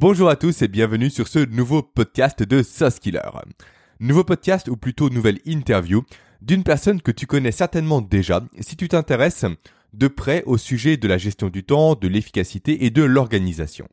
[0.00, 3.20] Bonjour à tous et bienvenue sur ce nouveau podcast de Sauce Killer.
[4.00, 6.04] Nouveau podcast ou plutôt nouvelle interview
[6.40, 9.44] d'une personne que tu connais certainement déjà si tu t'intéresses
[9.92, 13.88] de près au sujet de la gestion du temps, de l'efficacité et de l'organisation.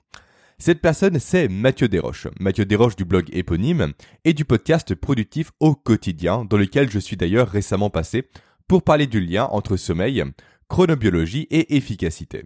[0.57, 2.29] Cette personne, c'est Mathieu Desroches.
[2.39, 3.91] Mathieu Desroches du blog éponyme
[4.23, 8.29] et du podcast productif au quotidien, dans lequel je suis d'ailleurs récemment passé
[8.69, 10.23] pour parler du lien entre sommeil,
[10.69, 12.45] chronobiologie et efficacité.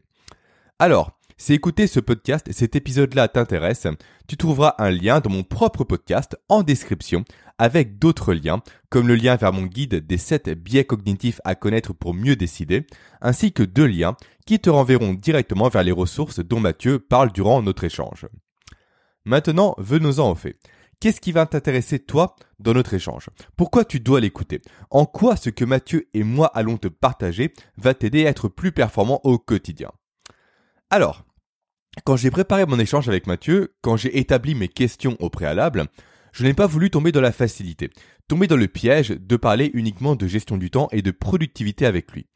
[0.79, 3.87] Alors, si écouter ce podcast et cet épisode-là t'intéresse,
[4.27, 7.23] tu trouveras un lien dans mon propre podcast en description
[7.57, 11.93] avec d'autres liens, comme le lien vers mon guide des 7 biais cognitifs à connaître
[11.93, 12.85] pour mieux décider,
[13.21, 14.15] ainsi que deux liens
[14.45, 18.27] qui te renverront directement vers les ressources dont Mathieu parle durant notre échange.
[19.25, 20.59] Maintenant, venons-en au fait.
[20.99, 23.29] Qu'est-ce qui va t'intéresser toi dans notre échange?
[23.57, 24.61] Pourquoi tu dois l'écouter?
[24.91, 28.71] En quoi ce que Mathieu et moi allons te partager va t'aider à être plus
[28.71, 29.89] performant au quotidien?
[30.91, 31.23] Alors,
[32.03, 35.87] quand j'ai préparé mon échange avec Mathieu, quand j'ai établi mes questions au préalable,
[36.31, 37.89] je n'ai pas voulu tomber dans la facilité,
[38.27, 42.11] tomber dans le piège de parler uniquement de gestion du temps et de productivité avec
[42.13, 42.27] lui.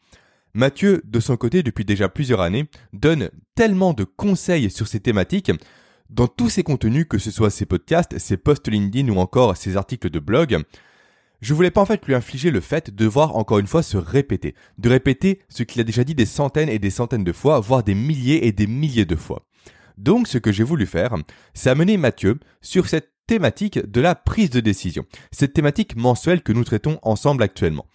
[0.53, 5.51] Mathieu, de son côté, depuis déjà plusieurs années, donne tellement de conseils sur ces thématiques
[6.09, 9.75] dans tous ses contenus, que ce soit ses podcasts, ses posts LinkedIn ou encore ses
[9.75, 10.63] articles de blog.
[11.45, 13.97] Je voulais pas en fait lui infliger le fait de voir encore une fois se
[13.97, 17.59] répéter, de répéter ce qu'il a déjà dit des centaines et des centaines de fois,
[17.59, 19.45] voire des milliers et des milliers de fois.
[19.99, 21.15] Donc ce que j'ai voulu faire,
[21.53, 26.51] c'est amener Mathieu sur cette thématique de la prise de décision, cette thématique mensuelle que
[26.51, 27.85] nous traitons ensemble actuellement.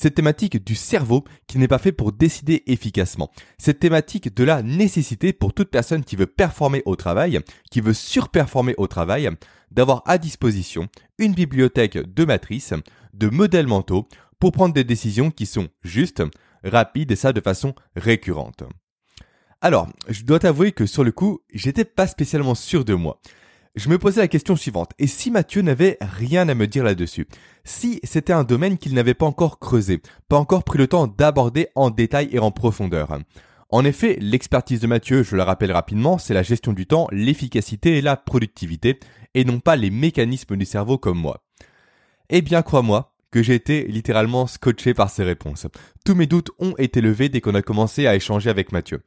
[0.00, 3.32] Cette thématique du cerveau qui n'est pas fait pour décider efficacement.
[3.58, 7.40] Cette thématique de la nécessité pour toute personne qui veut performer au travail,
[7.72, 9.28] qui veut surperformer au travail,
[9.72, 10.86] d'avoir à disposition
[11.18, 12.74] une bibliothèque de matrices,
[13.12, 14.06] de modèles mentaux
[14.38, 16.22] pour prendre des décisions qui sont justes,
[16.62, 18.62] rapides et ça de façon récurrente.
[19.60, 23.20] Alors, je dois t'avouer que sur le coup, j'étais pas spécialement sûr de moi.
[23.78, 24.90] Je me posais la question suivante.
[24.98, 27.28] Et si Mathieu n'avait rien à me dire là-dessus?
[27.62, 31.68] Si c'était un domaine qu'il n'avait pas encore creusé, pas encore pris le temps d'aborder
[31.76, 33.16] en détail et en profondeur
[33.70, 37.98] En effet, l'expertise de Mathieu, je le rappelle rapidement, c'est la gestion du temps, l'efficacité
[37.98, 38.98] et la productivité,
[39.34, 41.44] et non pas les mécanismes du cerveau comme moi.
[42.30, 45.68] Eh bien, crois-moi, que j'ai été littéralement scotché par ses réponses.
[46.04, 49.02] Tous mes doutes ont été levés dès qu'on a commencé à échanger avec Mathieu.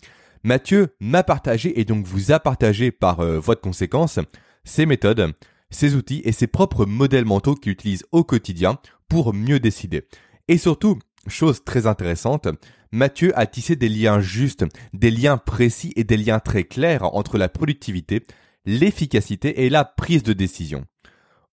[0.46, 4.18] Mathieu m'a partagé et donc vous a partagé par euh, votre conséquence
[4.64, 5.34] ses méthodes,
[5.70, 8.78] ses outils et ses propres modèles mentaux qu'il utilise au quotidien
[9.08, 10.08] pour mieux décider.
[10.48, 12.48] Et surtout, chose très intéressante,
[12.92, 17.38] Mathieu a tissé des liens justes, des liens précis et des liens très clairs entre
[17.38, 18.24] la productivité,
[18.66, 20.86] l'efficacité et la prise de décision.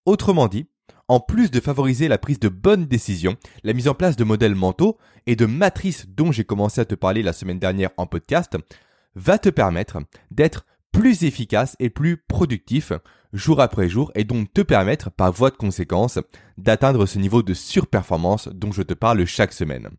[0.05, 0.67] Autrement dit,
[1.07, 4.55] en plus de favoriser la prise de bonnes décisions, la mise en place de modèles
[4.55, 8.57] mentaux et de matrices dont j'ai commencé à te parler la semaine dernière en podcast,
[9.15, 9.99] va te permettre
[10.31, 10.67] d'être
[10.99, 12.93] plus efficace et plus productif
[13.33, 16.19] jour après jour et donc te permettre par voie de conséquence
[16.57, 19.91] d'atteindre ce niveau de surperformance dont je te parle chaque semaine.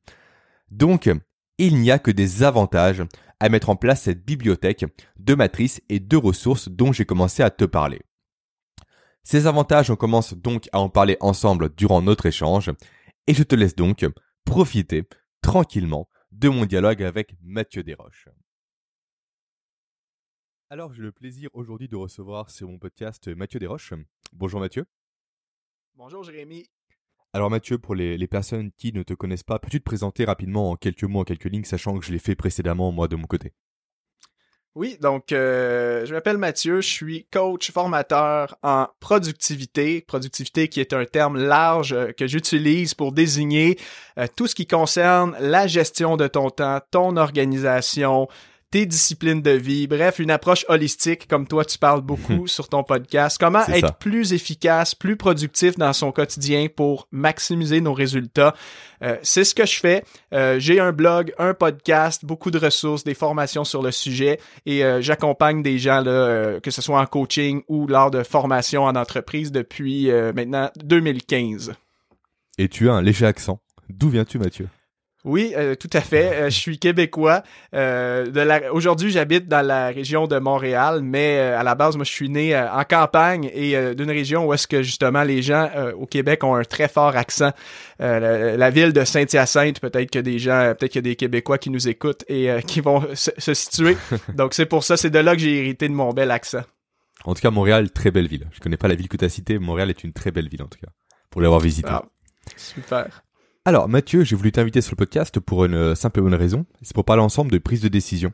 [0.71, 1.09] Donc,
[1.57, 3.01] il n'y a que des avantages
[3.39, 4.85] à mettre en place cette bibliothèque
[5.17, 8.01] de matrices et de ressources dont j'ai commencé à te parler.
[9.23, 12.71] Ces avantages, on commence donc à en parler ensemble durant notre échange,
[13.25, 14.05] et je te laisse donc
[14.43, 15.07] profiter
[15.41, 18.27] tranquillement de mon dialogue avec Mathieu Desroches.
[20.71, 23.95] Alors, j'ai le plaisir aujourd'hui de recevoir sur mon podcast Mathieu Desroches.
[24.33, 24.85] Bonjour Mathieu.
[25.95, 26.69] Bonjour Jérémy.
[27.33, 30.75] Alors Mathieu, pour les, personnes qui ne te connaissent pas, peux-tu te présenter rapidement en
[30.75, 33.53] quelques mots, en quelques lignes, sachant que je l'ai fait précédemment moi de mon côté?
[34.75, 40.93] Oui, donc euh, je m'appelle Mathieu, je suis coach formateur en productivité, productivité qui est
[40.93, 43.79] un terme large euh, que j'utilise pour désigner
[44.19, 48.27] euh, tout ce qui concerne la gestion de ton temps, ton organisation,
[48.71, 52.83] tes disciplines de vie, bref, une approche holistique comme toi tu parles beaucoup sur ton
[52.83, 53.37] podcast.
[53.39, 58.55] Comment être plus efficace, plus productif dans son quotidien pour maximiser nos résultats?
[59.01, 60.03] Euh, c'est ce que je fais.
[60.33, 64.83] Euh, j'ai un blog, un podcast, beaucoup de ressources, des formations sur le sujet et
[64.83, 68.95] euh, j'accompagne des gens là, que ce soit en coaching ou lors de formation en
[68.95, 71.73] entreprise depuis maintenant 2015.
[72.57, 73.59] Et tu as un léger accent.
[73.89, 74.67] D'où viens-tu, Mathieu?
[75.25, 76.31] Oui, euh, tout à fait.
[76.33, 77.43] Euh, je suis québécois.
[77.73, 78.73] Euh, la...
[78.73, 82.57] Aujourd'hui, j'habite dans la région de Montréal, mais à la base, moi, je suis né
[82.57, 86.63] en campagne et d'une région où est-ce que justement les gens au Québec ont un
[86.63, 87.51] très fort accent.
[87.99, 91.69] La, ville de Saint-Hyacinthe, peut-être que des gens, peut-être qu'il y a des Québécois qui
[91.69, 93.97] nous écoutent et qui vont se, situer.
[94.35, 96.61] Donc c'est pour ça, c'est de là que j'ai hérité de mon bel accent.
[97.25, 98.47] En tout cas, Montréal, très belle ville.
[98.53, 99.59] Je connais pas la ville que tu as citée.
[99.59, 100.91] Montréal est une très belle ville en tout cas,
[101.29, 101.89] pour l'avoir visitée.
[101.91, 102.03] Ah,
[102.55, 103.23] super.
[103.69, 106.95] Alors Mathieu, j'ai voulu t'inviter sur le podcast pour une simple et bonne raison, c'est
[106.95, 108.33] pour parler ensemble de prise de décision.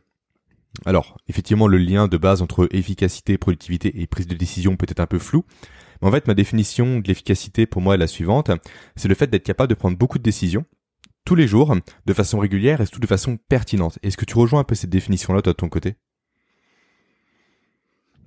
[0.86, 5.02] Alors, effectivement, le lien de base entre efficacité, productivité et prise de décision peut être
[5.02, 5.44] un peu flou.
[6.02, 8.50] Mais en fait, ma définition de l'efficacité pour moi est la suivante.
[8.96, 10.64] C'est le fait d'être capable de prendre beaucoup de décisions
[11.26, 14.00] tous les jours, de façon régulière et surtout de façon pertinente.
[14.04, 15.96] Est-ce que tu rejoins un peu cette définition-là, de ton côté?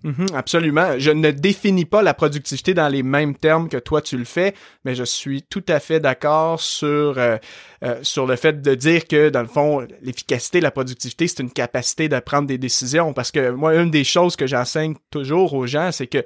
[0.05, 0.99] Mhm, absolument.
[0.99, 4.55] Je ne définis pas la productivité dans les mêmes termes que toi tu le fais,
[4.85, 7.37] mais je suis tout à fait d'accord sur euh,
[7.85, 11.51] euh, sur le fait de dire que dans le fond l'efficacité, la productivité, c'est une
[11.51, 13.13] capacité de prendre des décisions.
[13.13, 16.25] Parce que moi, une des choses que j'enseigne toujours aux gens, c'est que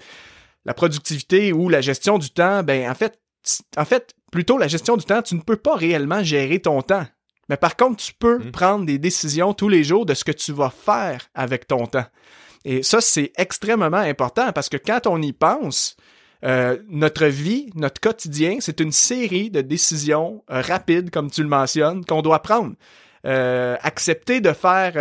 [0.65, 3.19] la productivité ou la gestion du temps, ben en fait,
[3.77, 7.07] en fait, plutôt la gestion du temps, tu ne peux pas réellement gérer ton temps.
[7.49, 8.53] Mais par contre, tu peux mhm.
[8.53, 12.07] prendre des décisions tous les jours de ce que tu vas faire avec ton temps.
[12.65, 15.97] Et ça, c'est extrêmement important parce que quand on y pense,
[16.45, 21.49] euh, notre vie, notre quotidien, c'est une série de décisions euh, rapides, comme tu le
[21.49, 22.75] mentionnes, qu'on doit prendre.
[23.25, 24.95] Euh, accepter de faire,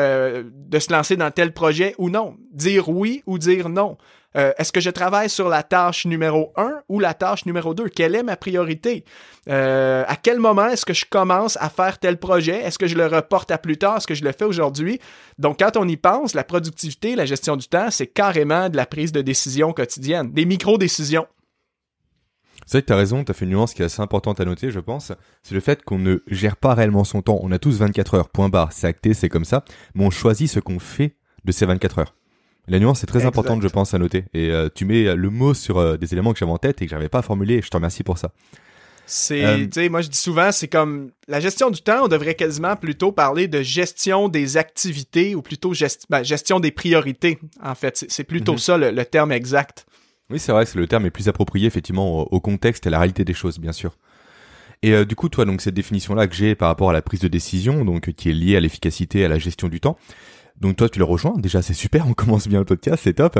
[0.43, 3.97] de se lancer dans tel projet ou non, dire oui ou dire non,
[4.37, 7.89] euh, est-ce que je travaille sur la tâche numéro 1 ou la tâche numéro 2?
[7.89, 9.03] Quelle est ma priorité?
[9.49, 12.61] Euh, à quel moment est-ce que je commence à faire tel projet?
[12.61, 13.97] Est-ce que je le reporte à plus tard?
[13.97, 14.99] Est-ce que je le fais aujourd'hui?
[15.37, 18.85] Donc, quand on y pense, la productivité, la gestion du temps, c'est carrément de la
[18.85, 21.27] prise de décision quotidienne, des micro-décisions.
[22.71, 24.39] C'est vrai que tu as raison, tu as fait une nuance qui est assez importante
[24.39, 25.11] à noter, je pense.
[25.43, 27.37] C'est le fait qu'on ne gère pas réellement son temps.
[27.43, 29.65] On a tous 24 heures, point barre, c'est acté, c'est comme ça.
[29.93, 32.15] Mais on choisit ce qu'on fait de ces 24 heures.
[32.69, 34.23] La nuance est très importante, je pense, à noter.
[34.33, 36.85] Et euh, tu mets le mot sur euh, des éléments que j'avais en tête et
[36.85, 37.55] que j'avais pas formulé.
[37.55, 38.31] Et je te remercie pour ça.
[39.05, 42.05] C'est, euh, tu sais, moi je dis souvent, c'est comme la gestion du temps.
[42.05, 45.73] On devrait quasiment plutôt parler de gestion des activités ou plutôt
[46.09, 47.37] ben, gestion des priorités.
[47.61, 48.57] En fait, c'est plutôt mhm.
[48.59, 49.85] ça le, terme exact.
[50.31, 52.99] Oui, c'est vrai, c'est le terme est plus approprié effectivement au, contexte et à la
[52.99, 53.97] réalité des choses, bien sûr.
[54.83, 57.27] Et du coup, toi, donc cette définition-là que j'ai par rapport à la prise de
[57.27, 59.97] décision, donc qui est liée à l'efficacité, et à la gestion du temps,
[60.61, 61.33] donc toi, tu le rejoins.
[61.37, 62.07] Déjà, c'est super.
[62.09, 63.39] On commence bien le podcast, c'est top.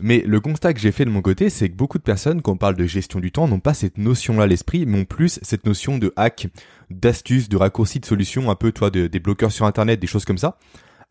[0.00, 2.52] Mais le constat que j'ai fait de mon côté, c'est que beaucoup de personnes, quand
[2.52, 5.38] on parle de gestion du temps, n'ont pas cette notion-là à l'esprit, mais ont plus
[5.40, 6.48] cette notion de hack,
[6.90, 10.26] d'astuce, de raccourci, de solution, un peu, toi, de, des bloqueurs sur Internet, des choses
[10.26, 10.58] comme ça.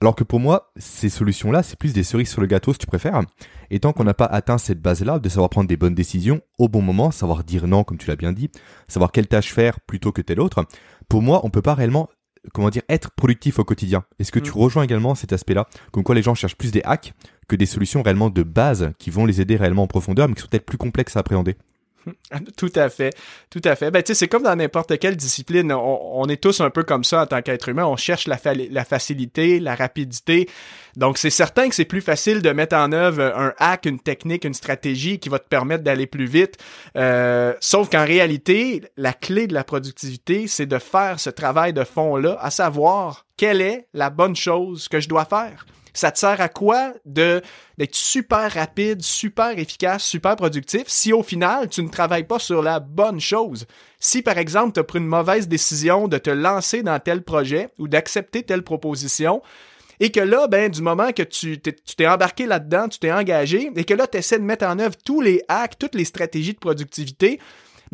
[0.01, 2.86] Alors que pour moi, ces solutions-là, c'est plus des cerises sur le gâteau, si tu
[2.86, 3.21] préfères.
[3.69, 6.68] Et tant qu'on n'a pas atteint cette base-là, de savoir prendre des bonnes décisions au
[6.68, 8.50] bon moment, savoir dire non, comme tu l'as bien dit,
[8.88, 10.65] savoir quelle tâche faire plutôt que telle autre,
[11.07, 12.09] pour moi, on peut pas réellement
[12.53, 14.03] comment dire, être productif au quotidien.
[14.19, 14.56] Est-ce que tu mm.
[14.56, 15.68] rejoins également cet aspect-là?
[15.92, 17.13] Comme quoi les gens cherchent plus des hacks
[17.48, 20.41] que des solutions réellement de base qui vont les aider réellement en profondeur, mais qui
[20.41, 21.56] sont peut-être plus complexes à appréhender.
[22.57, 23.15] Tout à fait,
[23.49, 23.91] tout à fait.
[23.91, 25.71] Ben, tu sais, c'est comme dans n'importe quelle discipline.
[25.71, 27.85] On, est tous un peu comme ça en tant qu'être humain.
[27.85, 28.37] On cherche la,
[28.85, 30.49] facilité, la rapidité.
[30.95, 34.45] Donc, c'est certain que c'est plus facile de mettre en œuvre un hack, une technique,
[34.45, 36.57] une stratégie qui va te permettre d'aller plus vite.
[36.95, 41.83] Euh, sauf qu'en réalité, la clé de la productivité, c'est de faire ce travail de
[41.83, 45.65] fond-là, à savoir quelle est la bonne chose que je dois faire.
[45.95, 47.42] Ça te sert à quoi de
[47.77, 52.62] d'être super rapide, super efficace, super productif si au final tu ne travailles pas sur
[52.62, 53.65] la bonne chose?
[54.00, 57.69] Si par exemple tu as pris une mauvaise décision de te lancer dans tel projet
[57.80, 59.42] ou d'accepter telle proposition,
[60.00, 63.86] et que là, ben, du moment que tu t'es embarqué là-dedans, tu t'es engagé, et
[63.86, 66.59] que là, tu essaies de mettre en œuvre tous les hacks, toutes les stratégies de
[66.59, 67.39] productivité,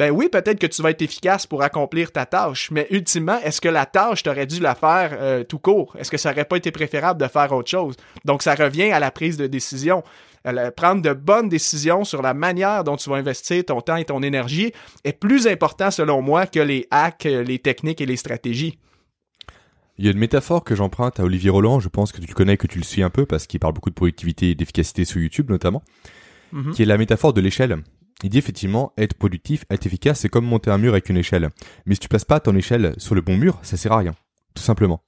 [0.01, 3.61] ben oui, peut-être que tu vas être efficace pour accomplir ta tâche, mais ultimement, est-ce
[3.61, 5.95] que la tâche, t'aurais dû la faire euh, tout court?
[5.99, 7.97] Est-ce que ça aurait pas été préférable de faire autre chose?
[8.25, 10.01] Donc, ça revient à la prise de décision.
[10.75, 14.23] prendre de bonnes décisions sur la manière dont tu vas investir ton temps et ton
[14.23, 14.73] énergie
[15.03, 18.79] est plus important, selon moi, que les hacks, les techniques et les stratégies.
[19.99, 22.33] Il y a une métaphore que j'emprunte à Olivier Roland, je pense que tu le
[22.33, 25.05] connais, que tu le suis un peu, parce qu'il parle beaucoup de productivité et d'efficacité
[25.05, 25.83] sur YouTube notamment,
[26.55, 26.71] mm-hmm.
[26.71, 27.77] qui est la métaphore de l'échelle.
[28.23, 31.49] Il dit effectivement, être productif, être efficace, c'est comme monter un mur avec une échelle.
[31.85, 34.13] Mais si tu places pas ton échelle sur le bon mur, ça sert à rien.
[34.53, 35.01] Tout simplement.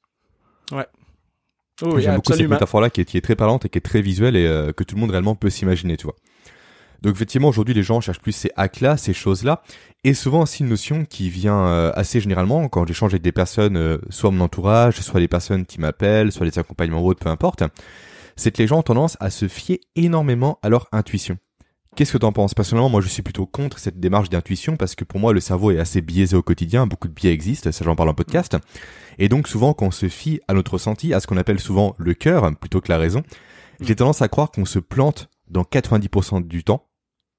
[0.71, 0.85] Ouais.
[1.97, 4.71] J'aime beaucoup cette métaphore-là qui est, très parlante et qui est très visuelle et euh,
[4.71, 6.15] que tout le monde réellement peut s'imaginer, tu vois.
[7.01, 9.61] Donc effectivement, aujourd'hui, les gens cherchent plus ces hacks-là, ces choses-là,
[10.05, 13.75] et souvent aussi une notion qui vient euh, assez généralement quand j'échange avec des personnes,
[13.75, 17.29] euh, soit mon entourage, soit les personnes qui m'appellent, soit les accompagnements ou autres, peu
[17.29, 17.63] importe,
[18.37, 21.37] c'est que les gens ont tendance à se fier énormément à leur intuition.
[21.95, 22.55] Qu'est-ce que t'en penses?
[22.55, 25.69] Personnellement, moi, je suis plutôt contre cette démarche d'intuition parce que pour moi, le cerveau
[25.69, 26.87] est assez biaisé au quotidien.
[26.87, 28.57] Beaucoup de biais existent, ça j'en parle en podcast.
[29.19, 31.93] Et donc, souvent, quand on se fie à notre ressenti, à ce qu'on appelle souvent
[31.99, 33.21] le cœur plutôt que la raison,
[33.79, 36.87] j'ai tendance à croire qu'on se plante dans 90% du temps.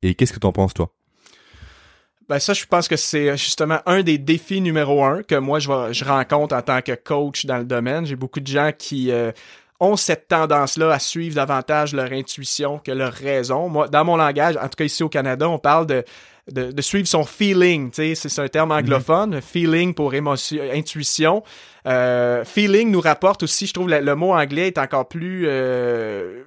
[0.02, 0.94] Et qu'est-ce que t'en penses, toi?
[2.28, 5.68] Ben ça, je pense que c'est justement un des défis numéro un que moi je,
[5.90, 8.06] je rencontre en tant que coach dans le domaine.
[8.06, 9.30] J'ai beaucoup de gens qui euh,
[9.84, 13.68] ont cette tendance-là à suivre davantage leur intuition que leur raison.
[13.68, 16.04] Moi, dans mon langage, en tout cas ici au Canada, on parle de,
[16.50, 17.90] de, suivre son feeling.
[17.92, 21.42] C'est un terme anglophone, feeling pour émotion, intuition.
[21.86, 25.44] Euh, feeling nous rapporte aussi, je trouve, le, mot anglais est encore plus...
[25.46, 26.44] Euh,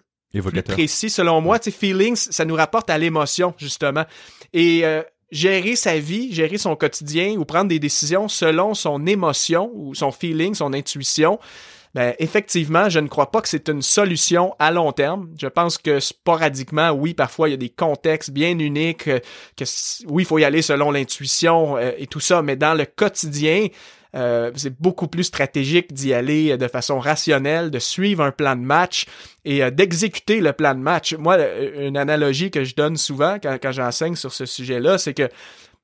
[0.65, 1.57] précis selon moi.
[1.57, 4.03] Tu feelings, ça nous rapporte à l'émotion, justement.
[4.53, 5.01] Et euh,
[5.31, 10.11] gérer sa vie, gérer son quotidien ou prendre des décisions selon son émotion ou son
[10.11, 11.39] feeling, son intuition,
[11.97, 15.29] ben, effectivement, je ne crois pas que c'est une solution à long terme.
[15.41, 19.17] Je pense que sporadiquement, oui, parfois il y a des contextes bien uniques, euh,
[19.55, 19.63] que
[20.05, 23.69] oui, il faut y aller selon l'intuition euh, et tout ça, mais dans le quotidien,
[24.13, 28.61] euh, c'est beaucoup plus stratégique d'y aller de façon rationnelle, de suivre un plan de
[28.61, 29.07] match
[29.43, 31.15] et d'exécuter le plan de match.
[31.15, 31.39] Moi,
[31.79, 35.29] une analogie que je donne souvent quand, quand j'enseigne sur ce sujet-là, c'est que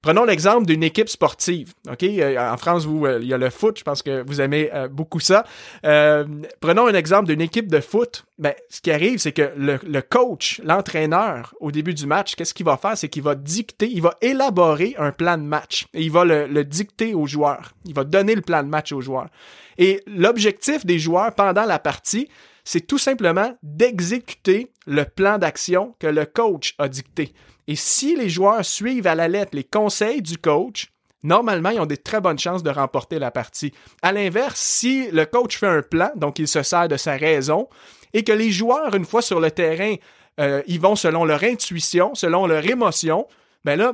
[0.04, 1.74] Prenons l'exemple d'une équipe sportive.
[1.88, 3.80] Euh, en France, vous, euh, il y a le foot.
[3.80, 5.46] Je pense que vous aimez euh, beaucoup ça.
[5.82, 8.26] prenons un exemple d'une équipe de foot.
[8.38, 12.66] Ben, ce qui arrive, c'est que le, coach, l'entraîneur, au début du match, qu'est-ce qu'il
[12.66, 16.12] va faire, c'est qu'il va dicter, il va élaborer un plan de match et il
[16.12, 17.72] va le, le dicter aux joueurs.
[17.86, 19.30] Il va donner le plan de match aux joueurs.
[19.78, 22.28] Et l'objectif des joueurs pendant la partie,
[22.64, 27.34] c'est tout simplement d'exécuter le plan d'action que le coach a dicté.
[27.68, 30.92] Et si les joueurs suivent à la lettre les conseils du coach,
[31.24, 33.74] normalement, ils ont des très bonnes chances de remporter la partie.
[34.02, 37.68] À l'inverse, si le coach fait un plan, donc il se sert de sa raison,
[38.14, 39.96] et que les joueurs, une fois sur le terrain,
[40.40, 43.28] euh, ils vont selon leur intuition, selon leur émotion,
[43.64, 43.94] ben là,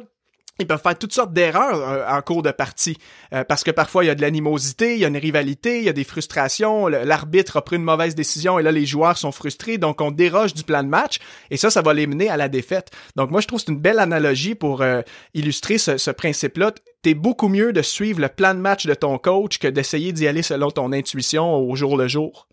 [0.60, 2.98] ils peuvent faire toutes sortes d'erreurs euh, en cours de partie
[3.34, 5.86] euh, parce que parfois il y a de l'animosité, il y a une rivalité, il
[5.86, 9.32] y a des frustrations, l'arbitre a pris une mauvaise décision et là les joueurs sont
[9.32, 12.38] frustrés donc on déroge du plan de match et ça ça va les mener à
[12.38, 12.92] la défaite.
[13.16, 15.02] Donc moi je trouve que c'est une belle analogie pour euh,
[15.34, 16.72] illustrer ce, ce principe-là.
[17.02, 20.28] T'es beaucoup mieux de suivre le plan de match de ton coach que d'essayer d'y
[20.28, 22.50] aller selon ton intuition au jour le jour.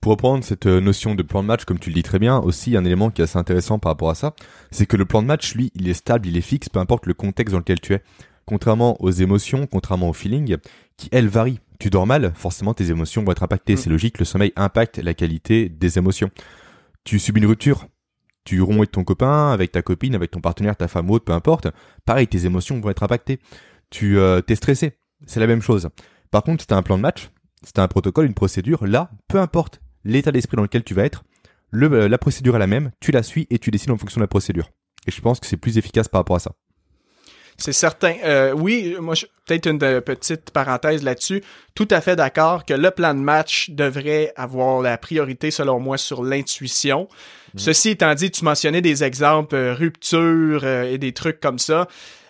[0.00, 2.38] Pour reprendre cette euh, notion de plan de match, comme tu le dis très bien,
[2.38, 4.34] aussi un élément qui est assez intéressant par rapport à ça,
[4.70, 7.04] c'est que le plan de match, lui, il est stable, il est fixe, peu importe
[7.04, 8.02] le contexte dans lequel tu es.
[8.46, 10.56] Contrairement aux émotions, contrairement au feeling,
[10.96, 11.60] qui elles varient.
[11.78, 13.74] Tu dors mal, forcément tes émotions vont être impactées.
[13.74, 13.76] Mm.
[13.76, 16.30] C'est logique, le sommeil impacte la qualité des émotions.
[17.04, 17.86] Tu subis une rupture,
[18.44, 21.26] tu romps avec ton copain, avec ta copine, avec ton partenaire, ta femme ou autre,
[21.26, 21.68] peu importe.
[22.06, 23.38] Pareil, tes émotions vont être impactées.
[23.90, 25.90] Tu euh, t'es stressé, c'est la même chose.
[26.30, 27.30] Par contre, si t'as un plan de match,
[27.62, 31.04] si t'as un protocole, une procédure, là, peu importe l'état d'esprit dans lequel tu vas
[31.04, 31.24] être,
[31.70, 34.18] le, euh, la procédure est la même, tu la suis et tu décides en fonction
[34.18, 34.70] de la procédure.
[35.06, 36.52] Et je pense que c'est plus efficace par rapport à ça.
[37.56, 38.14] C'est certain.
[38.24, 39.14] Euh, oui, moi,
[39.44, 41.42] peut-être une petite parenthèse là-dessus.
[41.74, 45.98] Tout à fait d'accord que le plan de match devrait avoir la priorité, selon moi,
[45.98, 47.06] sur l'intuition.
[47.52, 47.58] Mmh.
[47.58, 51.86] Ceci étant dit, tu mentionnais des exemples euh, rupture et des trucs comme ça.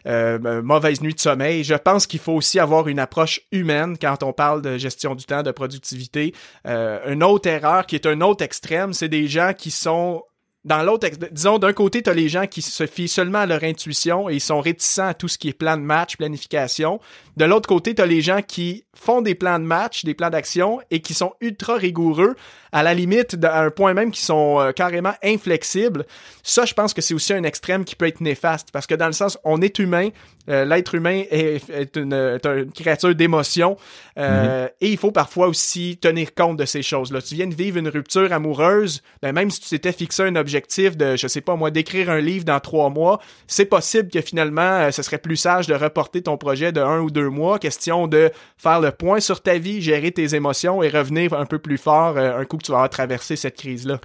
[0.06, 1.64] Euh, euh, mauvaise nuit de sommeil.
[1.64, 5.24] Je pense qu'il faut aussi avoir une approche humaine quand on parle de gestion du
[5.24, 6.34] temps, de productivité.
[6.66, 10.22] Euh, une autre erreur qui est un autre extrême, c'est des gens qui sont
[10.64, 13.64] dans l'autre, disons, d'un côté, tu as les gens qui se fient seulement à leur
[13.64, 17.00] intuition et ils sont réticents à tout ce qui est plan de match, planification.
[17.38, 20.28] De l'autre côté, tu as les gens qui font des plans de match, des plans
[20.28, 22.36] d'action et qui sont ultra rigoureux,
[22.72, 26.04] à la limite, à un point même qui sont euh, carrément inflexibles.
[26.42, 29.06] Ça, je pense que c'est aussi un extrême qui peut être néfaste parce que dans
[29.06, 30.10] le sens, on est humain,
[30.48, 32.38] euh, l'être humain est, une,
[32.74, 33.76] créature d'émotion
[34.18, 34.70] euh, mm-hmm.
[34.82, 37.22] et il faut parfois aussi tenir compte de ces choses-là.
[37.22, 40.96] Tu viens de vivre une rupture amoureuse, ben même si tu t'étais fixé un objectif
[40.96, 44.90] de, je sais pas moi, d'écrire un livre dans trois mois, c'est possible que finalement,
[44.90, 48.30] ce serait plus sage de reporter ton projet de un ou deux mois, question de
[48.56, 52.16] faire le point sur ta vie, gérer tes émotions et revenir un peu plus fort
[52.16, 54.00] euh, un coup que tu vas avoir traversé cette crise-là.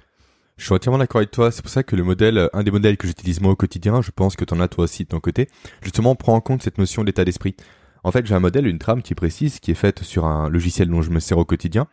[0.56, 1.50] Je suis entièrement d'accord avec toi.
[1.50, 4.10] C'est pour ça que le modèle, un des modèles que j'utilise moi au quotidien, je
[4.10, 5.48] pense que tu en as toi aussi de ton côté,
[5.82, 7.56] justement prend en compte cette notion d'état d'esprit.
[8.04, 10.48] En fait, j'ai un modèle, une trame qui est précise, qui est faite sur un
[10.48, 11.88] logiciel dont je me sers au quotidien,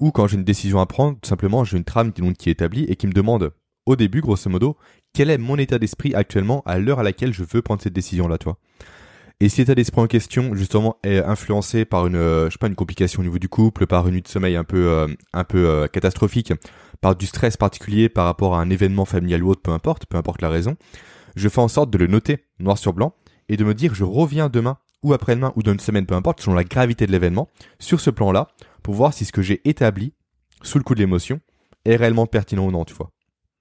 [0.00, 2.84] ou quand j'ai une décision à prendre, tout simplement, j'ai une trame qui est établie
[2.84, 3.52] et qui me demande,
[3.86, 4.76] au début, grosso modo,
[5.12, 8.38] quel est mon état d'esprit actuellement à l'heure à laquelle je veux prendre cette décision-là,
[8.38, 8.58] toi?
[9.40, 12.68] Et si l'état d'esprit en question, justement, est influencé par une, euh, je sais pas,
[12.68, 15.42] une complication au niveau du couple, par une nuit de sommeil un peu, euh, un
[15.42, 16.52] peu euh, catastrophique,
[17.00, 20.16] par du stress particulier par rapport à un événement familial ou autre, peu importe, peu
[20.16, 20.76] importe la raison,
[21.34, 23.14] je fais en sorte de le noter noir sur blanc
[23.48, 26.40] et de me dire je reviens demain ou après-demain ou dans une semaine, peu importe,
[26.40, 27.48] selon la gravité de l'événement,
[27.80, 28.46] sur ce plan-là,
[28.84, 30.12] pour voir si ce que j'ai établi
[30.62, 31.40] sous le coup de l'émotion
[31.84, 33.10] est réellement pertinent ou non, tu vois.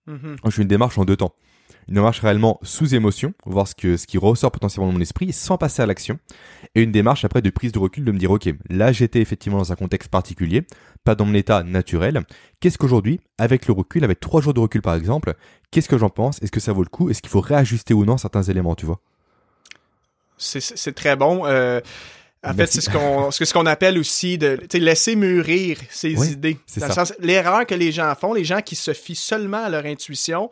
[0.07, 0.37] Mm-hmm.
[0.45, 1.33] Je fais une démarche en deux temps.
[1.87, 5.33] Une démarche réellement sous émotion, voir ce, que, ce qui ressort potentiellement dans mon esprit
[5.33, 6.19] sans passer à l'action,
[6.75, 9.57] et une démarche après de prise de recul de me dire ok, là j'étais effectivement
[9.57, 10.63] dans un contexte particulier,
[11.03, 12.21] pas dans mon état naturel,
[12.59, 15.33] qu'est-ce qu'aujourd'hui, avec le recul, avec trois jours de recul par exemple,
[15.71, 18.05] qu'est-ce que j'en pense, est-ce que ça vaut le coup, est-ce qu'il faut réajuster ou
[18.05, 18.99] non certains éléments, tu vois?
[20.37, 21.45] C'est très bon.
[21.45, 21.81] Euh
[22.43, 26.57] En fait, c'est ce qu'on ce qu'on appelle aussi de laisser mûrir ses idées.
[27.19, 30.49] L'erreur que les gens font, les gens qui se fient seulement à leur intuition,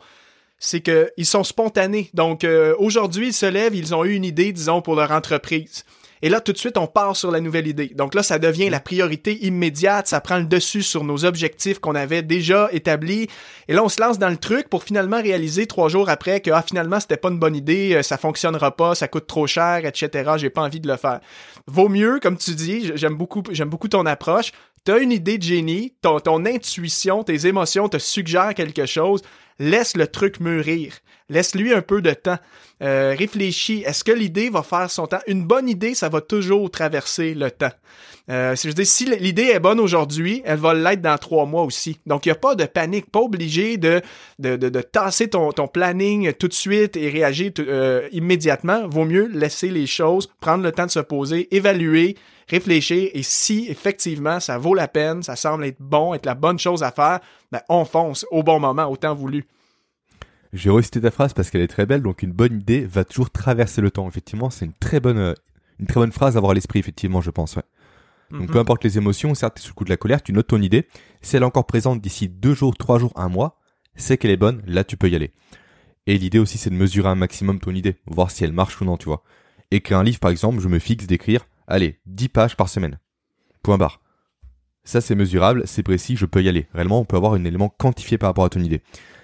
[0.58, 2.10] c'est qu'ils sont spontanés.
[2.14, 5.84] Donc euh, aujourd'hui, ils se lèvent, ils ont eu une idée, disons, pour leur entreprise.
[6.22, 7.92] Et là, tout de suite, on part sur la nouvelle idée.
[7.94, 10.06] Donc là, ça devient la priorité immédiate.
[10.06, 13.28] Ça prend le dessus sur nos objectifs qu'on avait déjà établis.
[13.68, 16.50] Et là, on se lance dans le truc pour finalement réaliser trois jours après que
[16.50, 19.86] ah, finalement, c'était pas une bonne idée, euh, ça fonctionnera pas, ça coûte trop cher,
[19.86, 20.32] etc.
[20.36, 21.20] J'ai pas envie de le faire.
[21.66, 24.52] Vaut mieux, comme tu dis, j'aime beaucoup, j'aime beaucoup ton approche.
[24.84, 29.22] T'as une idée de génie, ton, ton intuition, tes émotions te suggèrent quelque chose
[29.60, 30.94] laisse le truc mûrir.
[31.28, 32.38] Laisse-lui un peu de temps.
[32.82, 33.84] Euh, réfléchis.
[33.86, 35.20] Est-ce que l'idée va faire son temps?
[35.28, 37.70] Une bonne idée, ça va toujours traverser le temps.
[38.30, 42.00] Euh, si l'idée est bonne aujourd'hui, elle va l'être dans trois mois aussi.
[42.06, 44.00] Donc, il n'y a pas de panique, pas obligé de,
[44.38, 48.88] de, de, tasser ton, ton, planning tout de suite et réagir euh, immédiatement.
[48.88, 52.16] Vaut mieux laisser les choses, prendre le temps de se poser, évaluer,
[52.50, 56.58] réfléchir et si effectivement ça vaut la peine, ça semble être bon, être la bonne
[56.58, 57.20] chose à faire,
[57.52, 59.46] ben on fonce au bon moment, autant voulu.
[60.52, 63.30] J'ai recité ta phrase parce qu'elle est très belle, donc une bonne idée va toujours
[63.30, 64.08] traverser le temps.
[64.08, 65.34] Effectivement, c'est une très bonne,
[65.78, 67.54] une très bonne phrase à avoir à l'esprit, effectivement, je pense.
[67.54, 67.62] Ouais.
[68.32, 68.48] Donc mhm.
[68.48, 70.60] peu importe les émotions, certes, es sous le coup de la colère, tu notes ton
[70.60, 70.86] idée.
[71.22, 73.58] Si elle est encore présente d'ici deux jours, trois jours, un mois,
[73.94, 75.32] c'est qu'elle est bonne, là tu peux y aller.
[76.06, 78.84] Et l'idée aussi, c'est de mesurer un maximum ton idée, voir si elle marche ou
[78.84, 79.22] non, tu vois.
[79.70, 82.98] Écrire un livre, par exemple, je me fixe d'écrire allez, 10 pages par semaine.
[83.62, 84.00] Point barre.
[84.84, 86.66] Ça, c'est mesurable, c'est précis, je peux y aller.
[86.74, 88.82] Réellement, on peut avoir un élément quantifié par rapport à ton idée.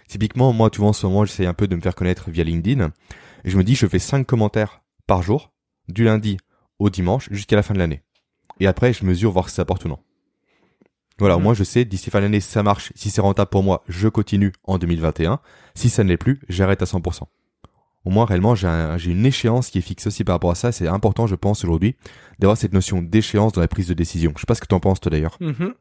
[0.09, 2.45] Typiquement, moi, tu vois, en ce moment, j'essaie un peu de me faire connaître via
[2.45, 2.93] LinkedIn.
[3.45, 5.53] Et je me dis, je fais 5 commentaires par jour,
[5.89, 6.37] du lundi
[6.79, 8.03] au dimanche, jusqu'à la fin de l'année.
[8.61, 9.99] Et après, je mesure voir si ça apporte ou non.
[11.19, 11.43] Voilà, mhm.
[11.43, 14.53] moi je sais, d'ici fin d'année, ça marche, si c'est rentable pour moi, je continue
[14.65, 15.41] en 2021.
[15.75, 17.23] Si ça ne l'est plus, j'arrête à 100%
[18.07, 20.73] au moins réellement j'ai une échéance qui est fixe aussi par rapport à ça.
[20.73, 21.97] C'est important, je pense, aujourd'hui,
[22.39, 24.33] d'avoir cette notion d'échéance dans la prise de décision.
[24.37, 25.37] Je sais pas ce que tu en penses toi d'ailleurs.
[25.41, 25.73] Mm-hmm.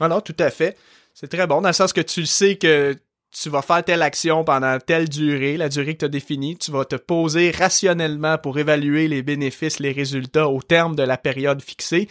[0.00, 0.76] Alors tout à fait.
[1.12, 2.96] C'est très bon dans le sens que tu sais que
[3.30, 6.70] tu vas faire telle action pendant telle durée, la durée que tu as définie, tu
[6.70, 11.60] vas te poser rationnellement pour évaluer les bénéfices, les résultats au terme de la période
[11.60, 12.08] fixée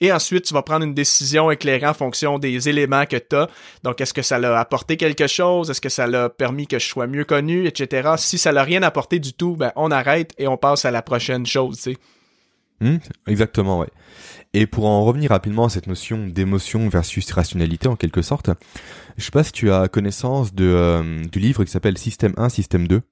[0.00, 3.48] et ensuite tu vas prendre une décision éclairée en fonction des éléments que tu as.
[3.82, 5.70] Donc, est-ce que ça l'a apporté quelque chose?
[5.70, 8.14] Est-ce que ça l'a permis que je sois mieux connu, etc.
[8.16, 11.02] Si ça l'a rien apporté du tout, ben, on arrête et on passe à la
[11.02, 11.96] prochaine chose, tu.
[12.80, 13.88] Hmm, exactement, ouais.
[14.52, 18.50] Et pour en revenir rapidement à cette notion d'émotion versus rationalité en quelque sorte,
[19.16, 22.86] je sais pas si tu as connaissance euh, du livre qui s'appelle Système 1, Système
[22.86, 23.02] 2.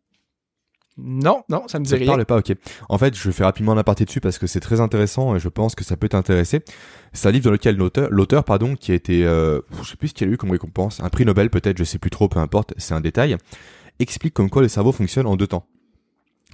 [0.96, 2.06] Non, non, ça me dit ça rien.
[2.06, 2.52] parle pas, ok.
[2.88, 5.48] En fait, je fais rapidement un aparté dessus parce que c'est très intéressant et je
[5.48, 6.60] pense que ça peut t'intéresser.
[7.12, 10.08] C'est un livre dans lequel l'auteur, l'auteur, pardon, qui a été, euh, je sais plus
[10.08, 12.38] ce qu'il a eu comme récompense, un prix Nobel peut-être, je sais plus trop, peu
[12.38, 13.36] importe, c'est un détail,
[13.98, 15.66] explique comme quoi le cerveau fonctionne en deux temps.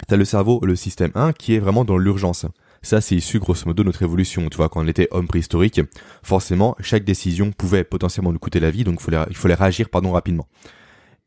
[0.07, 2.47] T'as le cerveau, le système 1, qui est vraiment dans l'urgence.
[2.81, 4.49] Ça, c'est issu grosso modo de notre évolution.
[4.49, 5.81] Tu vois, quand on était homme préhistorique,
[6.23, 9.89] forcément, chaque décision pouvait potentiellement nous coûter la vie, donc il fallait, il fallait réagir,
[9.89, 10.47] pardon, rapidement.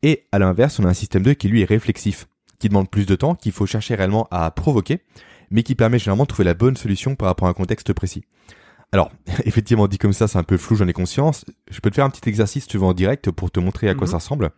[0.03, 2.27] Et à l'inverse, on a un système 2 qui lui est réflexif
[2.59, 5.01] qui demande plus de temps, qu'il faut chercher réellement à provoquer,
[5.51, 8.23] mais qui permet généralement de trouver la bonne solution par rapport à un contexte précis.
[8.91, 9.11] Alors,
[9.45, 11.45] effectivement, dit comme ça, c'est un peu flou, j'en ai conscience.
[11.69, 13.95] Je peux te faire un petit exercice, tu veux, en direct, pour te montrer à
[13.95, 14.11] quoi mhm.
[14.11, 14.51] ça ressemble.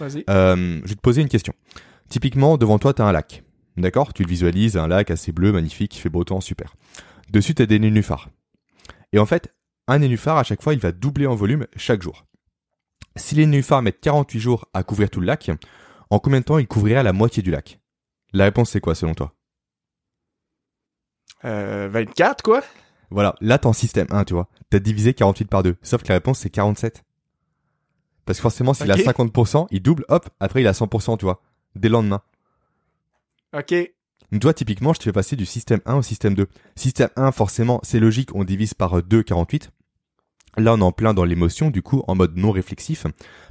[0.00, 0.24] Vas-y.
[0.30, 1.52] Euh, je vais te poser une question.
[2.08, 3.42] Typiquement, devant toi, tu as un lac.
[3.76, 4.12] D'accord?
[4.12, 6.74] Tu le visualises, un lac assez bleu, magnifique, fait beau temps, super.
[7.30, 8.28] Dessus, tu as des nénuphars.
[9.12, 9.54] Et en fait,
[9.88, 12.26] un nénuphar, à chaque fois, il va doubler en volume chaque jour.
[13.16, 15.50] Si les nénuphars mettent 48 jours à couvrir tout le lac,
[16.12, 17.80] en combien de temps il couvrirait la moitié du lac?
[18.34, 19.32] La réponse c'est quoi selon toi?
[21.46, 22.62] Euh, 24 quoi
[23.10, 24.48] Voilà, là t'es en système 1 tu vois.
[24.68, 25.76] T'as divisé 48 par 2.
[25.80, 27.02] Sauf que la réponse c'est 47.
[28.26, 31.40] Parce que forcément s'il a 50%, il double, hop, après il a 100% tu vois.
[31.76, 32.20] Dès le lendemain.
[33.56, 33.74] Ok.
[34.30, 36.46] Donc toi typiquement je te fais passer du système 1 au système 2.
[36.76, 39.70] Système 1 forcément c'est logique, on divise par 2 48.
[40.58, 43.06] Là, on est en plein dans l'émotion, du coup, en mode non réflexif.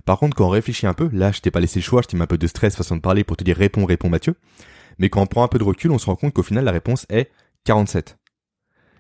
[0.06, 2.08] Par contre, quand on réfléchit un peu, là, je t'ai pas laissé le choix, je
[2.08, 4.36] t'ai mis un peu de stress, façon de parler pour te dire réponds, réponds Mathieu.
[5.00, 6.72] Mais quand on prend un peu de recul, on se rend compte qu'au final, la
[6.72, 7.32] réponse est
[7.66, 8.18] 47.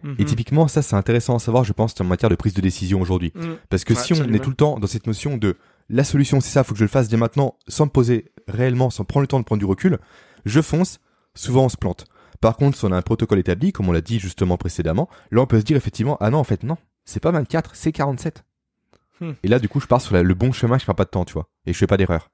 [0.03, 0.25] Et mhm.
[0.25, 3.31] typiquement, ça, c'est intéressant à savoir, je pense, en matière de prise de décision aujourd'hui.
[3.35, 3.57] Mhm.
[3.69, 5.57] Parce que si on est tout le temps dans cette notion de
[5.89, 8.89] la solution, c'est ça, faut que je le fasse dès maintenant, sans me poser réellement,
[8.89, 9.99] sans prendre le temps de prendre du recul,
[10.45, 10.99] je fonce,
[11.35, 12.05] souvent on se plante.
[12.39, 15.41] Par contre, si on a un protocole établi, comme on l'a dit justement précédemment, là
[15.41, 18.43] on peut se dire effectivement, ah non, en fait non, c'est pas 24, c'est 47.
[19.19, 19.33] Hmm.
[19.43, 21.25] Et là, du coup, je pars sur le bon chemin, je perds pas de temps,
[21.25, 21.47] tu vois.
[21.65, 22.29] Et je fais pas d'erreur.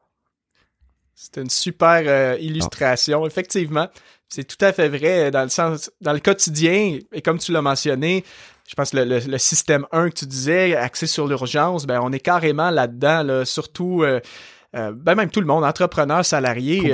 [1.19, 3.88] C'est une super euh, illustration, effectivement.
[4.30, 7.63] C'est tout à fait vrai dans le sens, dans le quotidien, et comme tu l'as
[7.63, 8.23] mentionné,
[8.67, 12.19] je pense que le, système 1 que tu disais, axé sur l'urgence, ben on est
[12.19, 14.19] carrément là-dedans, là, surtout euh,
[14.75, 16.93] euh, ben même tout le monde, entrepreneur, salarié,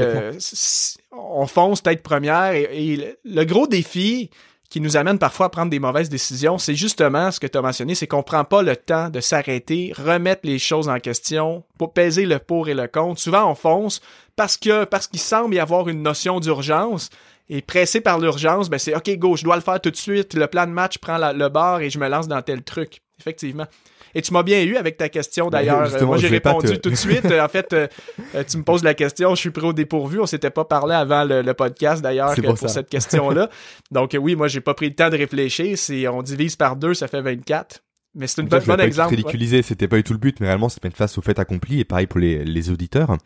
[1.11, 4.29] on fonce tête première et, le gros défi,
[4.73, 7.61] qui nous amène parfois à prendre des mauvaises décisions, c'est justement ce que tu as
[7.61, 11.93] mentionné, c'est qu'on prend pas le temps de s'arrêter, remettre les choses en question, pour
[11.93, 13.21] peser le pour et le contre.
[13.21, 14.01] Souvent, on fonce
[14.35, 17.11] parce que parce qu'il semble y avoir une notion d'urgence.
[17.49, 20.33] Et pressé par l'urgence, ben c'est OK, go, je dois le faire tout de suite.
[20.33, 23.03] Le plan de match prend le bord et je me lance dans tel truc.
[23.19, 23.67] Effectivement.
[24.15, 25.87] Et tu m'as bien eu avec ta question ben, d'ailleurs.
[26.05, 27.25] Moi, j'ai répondu tout de suite.
[27.25, 27.87] en fait, euh,
[28.35, 30.19] euh, tu me poses la question, je suis prêt au dépourvu.
[30.19, 33.49] On s'était pas parlé avant le, podcast d'ailleurs pour, cette question-là.
[33.91, 35.77] Donc oui, moi, j'ai pas pris le temps de réfléchir.
[35.77, 37.83] Si on divise par deux, ça fait 24.
[38.15, 39.09] Mais c'est une bonne, bon exemple.
[39.09, 41.79] ridiculisé, c'était pas du tout le but, mais réellement, c'est mettre face au fait accompli.
[41.79, 43.17] Et pareil pour les, les auditeurs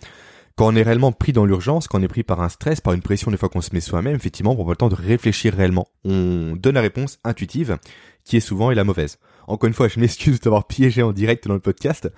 [0.57, 2.93] quand on est réellement pris dans l'urgence, quand on est pris par un stress, par
[2.93, 4.95] une pression des fois qu'on se met soi-même, effectivement, on prend pas le temps de
[4.95, 5.87] réfléchir réellement.
[6.03, 7.77] On donne la réponse intuitive,
[8.25, 9.19] qui est souvent est la mauvaise.
[9.47, 12.11] Encore une fois, je m'excuse d'avoir piégé en direct dans le podcast,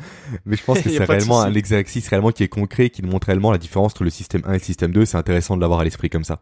[0.45, 3.51] mais je pense que c'est réellement un exercice réellement qui est concret, qui montre réellement
[3.51, 5.05] la différence entre le système 1 et le système 2.
[5.05, 6.41] C'est intéressant de l'avoir à l'esprit comme ça.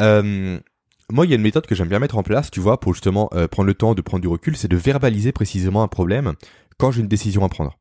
[0.00, 0.58] Euh,
[1.10, 2.94] moi, il y a une méthode que j'aime bien mettre en place, tu vois, pour
[2.94, 6.34] justement euh, prendre le temps de prendre du recul, c'est de verbaliser précisément un problème
[6.78, 7.78] quand j'ai une décision à prendre.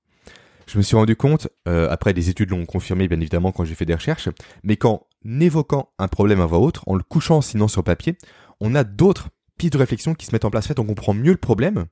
[0.67, 3.73] Je me suis rendu compte, euh, après des études l'ont confirmé bien évidemment quand j'ai
[3.73, 4.29] fait des recherches,
[4.63, 8.15] mais qu'en évoquant un problème à voix haute, en le couchant sinon sur papier,
[8.59, 10.65] on a d'autres pistes de réflexion qui se mettent en place.
[10.65, 11.85] En fait, on comprend mieux le problème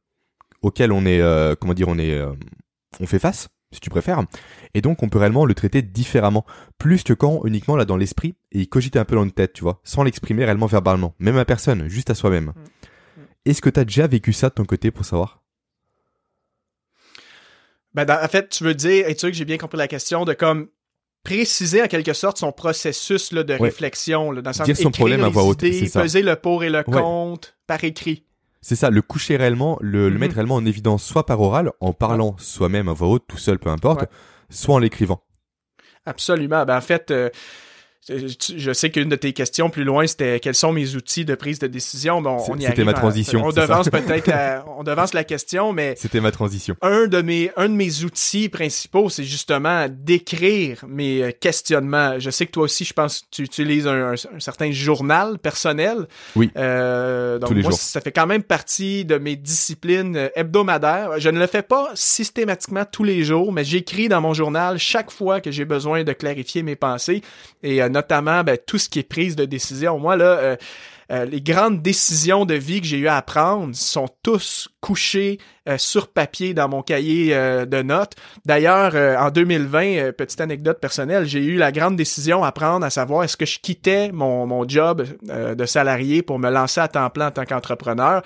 [0.64, 2.34] auquel on est, euh, comment dire, on est, euh,
[3.00, 4.24] on fait face, si tu préfères,
[4.74, 6.46] et donc on peut réellement le traiter différemment,
[6.80, 9.54] plus que quand uniquement là dans l'esprit et il cogite un peu dans une tête,
[9.54, 12.46] tu vois, sans l'exprimer réellement verbalement, même à personne, juste à soi-même.
[12.46, 12.52] Mm.
[12.52, 13.26] Mm.
[13.46, 15.44] Est-ce que tu as déjà vécu ça de ton côté pour savoir?
[17.94, 20.24] Ben, en fait, tu veux dire, et tu sais que j'ai bien compris la question,
[20.26, 20.70] de comme
[21.28, 24.92] préciser en quelque sorte son processus là, de réflexion, là, dans le sens Dire son
[24.92, 28.24] problème à voix haute, peser le pour et le contre par écrit.
[28.62, 31.92] C'est ça, le coucher réellement, le, le, mettre réellement en évidence, soit par oral, en
[31.92, 34.06] parlant soi-même à voix haute, tout seul, peu importe,
[34.50, 35.22] soit en l'écrivant.
[36.06, 36.66] Absolument.
[36.66, 37.30] Ben, en fait, euh,
[38.10, 41.60] je sais qu'une de tes questions plus loin, c'était quels sont mes outils de prise
[41.60, 42.22] de décision.
[42.22, 43.44] Bon, on y C'était ma transition.
[43.44, 46.76] on devance peut-être la, on devance la question, mais c'était ma transition.
[46.82, 52.20] Un de mes un de mes outils principaux, c'est justement d'écrire mes euh, questionnements.
[52.20, 56.08] Je sais que toi aussi, je pense, tu utilises un, certain journal personnel.
[56.36, 56.52] Oui.
[56.58, 61.20] Euh, donc moi, ça fait quand même partie de mes disciplines euh, hebdomadaires.
[61.20, 65.12] Je ne le fais pas systématiquement tous les jours, mais j'écris dans mon journal chaque
[65.12, 67.22] fois que j'ai besoin de clarifier mes pensées
[67.64, 69.98] et euh, notamment ben, tout ce qui est prise de décision.
[69.98, 70.56] Moi, là, euh,
[71.12, 75.40] euh, les grandes décisions de vie que j'ai eu à prendre sont tous couchés
[75.78, 78.14] sur papier dans mon cahier de notes.
[78.46, 83.26] D'ailleurs, en 2020, petite anecdote personnelle, j'ai eu la grande décision à prendre, à savoir
[83.26, 87.28] est-ce que je quittais mon, mon job de salarié pour me lancer à temps plein
[87.28, 88.22] en tant qu'entrepreneur.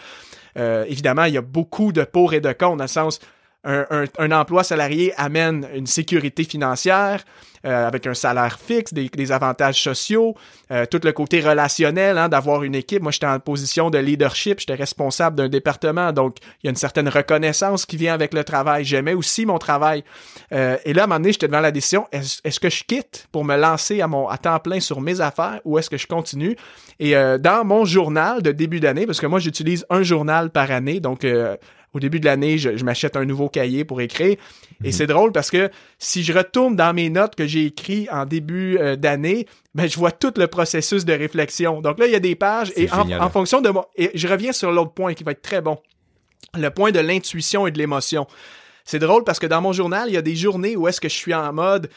[0.56, 3.20] évidemment, il y a beaucoup de pour et de contre, dans le sens
[3.64, 7.24] un, un, un emploi salarié amène une sécurité financière,
[7.64, 10.36] euh, avec un salaire fixe, des, des avantages sociaux,
[10.72, 13.04] euh, tout le côté relationnel, hein, d'avoir une équipe.
[13.04, 16.76] Moi, j'étais en position de leadership, j'étais responsable d'un département, donc il y a une
[16.76, 18.84] certaine reconnaissance qui vient avec le travail.
[18.84, 20.04] J'aimais aussi mon travail.
[20.54, 23.28] Euh, et là, à un moment donné, j'étais devant la décision, est-ce que je quitte
[23.32, 26.08] pour me lancer à, mon, à temps plein sur mes affaires ou est-ce que je
[26.08, 26.58] continue?
[27.00, 31.00] Et dans mon journal de début d'année, parce que moi, j'utilise un journal par année,
[31.00, 31.26] donc
[31.94, 34.38] au début de l'année, je, m'achète un nouveau cahier pour écrire.
[34.84, 34.92] Et mhm.
[34.92, 38.78] c'est drôle parce que si je retourne dans mes notes que j'ai écrites en début
[38.78, 41.82] euh, d'année, ben, je vois tout le processus de réflexion.
[41.82, 44.54] Donc là, il y a des pages et en, fonction de moi, et je reviens
[44.54, 45.78] sur l'autre point qui va être très bon.
[46.58, 48.28] Le point de l'intuition et de l'émotion.
[48.84, 51.08] C'est drôle parce que dans mon journal, il y a des journées où est-ce que
[51.08, 51.90] je suis en mode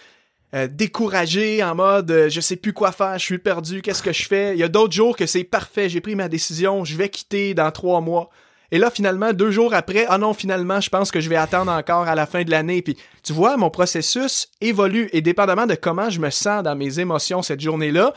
[0.54, 4.12] euh, découragé, en mode euh, je sais plus quoi faire, je suis perdu, qu'est-ce que
[4.12, 4.54] je fais?
[4.54, 7.54] Il y a d'autres jours que c'est parfait, j'ai pris ma décision, je vais quitter
[7.54, 8.30] dans trois mois.
[8.70, 11.70] Et là, finalement, deux jours après, ah non, finalement, je pense que je vais attendre
[11.70, 12.82] encore à la fin de l'année.
[12.82, 17.00] Puis, tu vois, mon processus évolue et dépendamment de comment je me sens dans mes
[17.00, 18.12] émotions cette journée-là,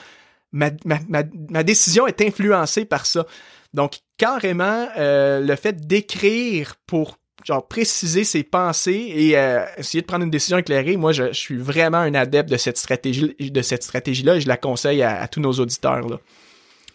[0.52, 3.26] ma, décision est influencée par ça.
[3.74, 7.18] Donc, carrément, euh, le fait d'écrire pour
[7.70, 11.98] préciser ses pensées et euh, essayer de prendre une décision éclairée, moi, je, suis vraiment
[11.98, 16.06] un adepte de cette stratégie-là et je la conseille à, tous nos auditeurs.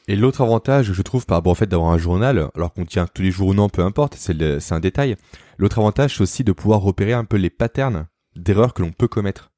[0.09, 3.07] Et l'autre avantage, je trouve, par rapport au fait d'avoir un journal, alors qu'on tient
[3.07, 5.17] tous les jours ou non, peu importe, c'est un détail.
[5.59, 9.09] L'autre avantage, c'est aussi de pouvoir repérer un peu les patterns d'erreurs que l'on peut
[9.09, 9.53] commettre.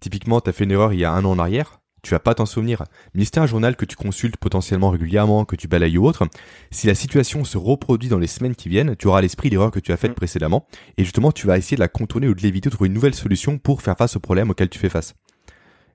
[0.00, 2.34] Typiquement, t'as fait une erreur il y a un an en arrière, tu vas pas
[2.34, 2.84] t'en souvenir.
[3.14, 6.28] Mais si un journal que tu consultes potentiellement régulièrement, que tu balayes ou autre,
[6.70, 9.80] si la situation se reproduit dans les semaines qui viennent, tu auras l'esprit l'erreur que
[9.80, 10.14] tu as faite mm.
[10.14, 12.94] précédemment, et justement, tu vas essayer de la contourner ou de l'éviter, de trouver une
[12.94, 15.14] nouvelle solution pour faire face au problème auquel tu fais face.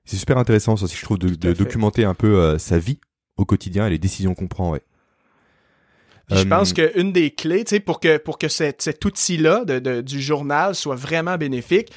[0.04, 2.98] C'est super intéressant, ça aussi, je trouve, de, documenter un peu euh, sa vie
[3.36, 4.82] au quotidien et les décisions qu'on prend, ouais.
[6.30, 10.00] je pense euh, qu'une des clés, tu sais, pour que, pour que cet, outil-là de,
[10.00, 11.90] du journal soit vraiment bénéfique,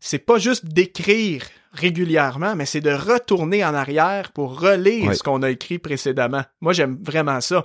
[0.00, 5.42] c'est pas juste d'écrire régulièrement, mais c'est de retourner en arrière pour relire ce qu'on
[5.42, 6.42] a écrit précédemment.
[6.60, 7.64] Moi, j'aime vraiment ça.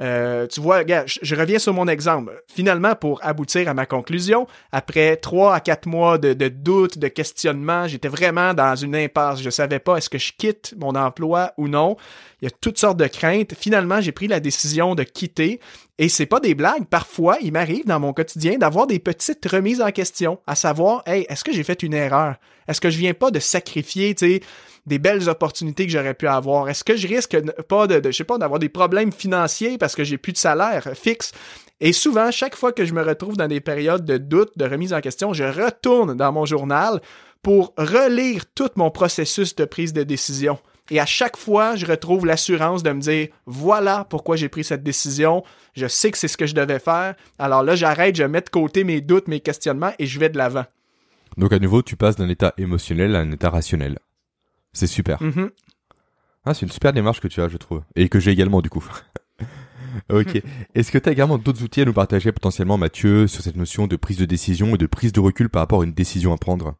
[0.00, 2.42] Euh, tu vois, je, reviens sur mon exemple.
[2.48, 7.08] Finalement, pour aboutir à ma conclusion, après trois à quatre mois de, de doute, de
[7.08, 9.40] questionnement, j'étais vraiment dans une impasse.
[9.40, 11.96] Je savais pas est-ce que je quitte mon emploi ou non.
[12.42, 13.54] Il y a toutes sortes de craintes.
[13.54, 15.60] Finalement, j'ai pris la décision de quitter.
[15.98, 16.86] Et c'est pas des blagues.
[16.86, 21.44] Parfois, il m'arrive dans mon quotidien d'avoir des petites remises en question, à savoir, est-ce
[21.44, 22.34] que j'ai fait une erreur?
[22.66, 24.14] Est-ce que je viens pas de sacrifier,
[24.86, 26.68] des belles opportunités que j'aurais pu avoir?
[26.68, 30.32] Est-ce que je risque pas de, je d'avoir des problèmes financiers parce que j'ai plus
[30.32, 31.32] de salaire fixe?
[31.80, 34.92] Et souvent, chaque fois que je me retrouve dans des périodes de doute, de remise
[34.92, 37.00] en question, je retourne dans mon journal
[37.42, 40.58] pour relire tout mon processus de prise de décision.
[40.90, 44.82] Et à chaque fois, je retrouve l'assurance de me dire, voilà pourquoi j'ai pris cette
[44.82, 45.42] décision,
[45.74, 48.50] je sais que c'est ce que je devais faire, alors là, j'arrête, je mets de
[48.50, 50.64] côté mes doutes, mes questionnements et je vais de l'avant.
[51.38, 53.98] Donc à nouveau, tu passes d'un état émotionnel à un état rationnel.
[54.72, 55.20] C'est super.
[55.22, 55.50] Mm-hmm.
[56.44, 57.82] Ah, c'est une super démarche que tu as, je trouve.
[57.96, 58.84] Et que j'ai également, du coup.
[60.12, 60.42] ok.
[60.74, 63.86] Est-ce que tu as également d'autres outils à nous partager potentiellement, Mathieu, sur cette notion
[63.86, 66.36] de prise de décision et de prise de recul par rapport à une décision à
[66.36, 66.74] prendre?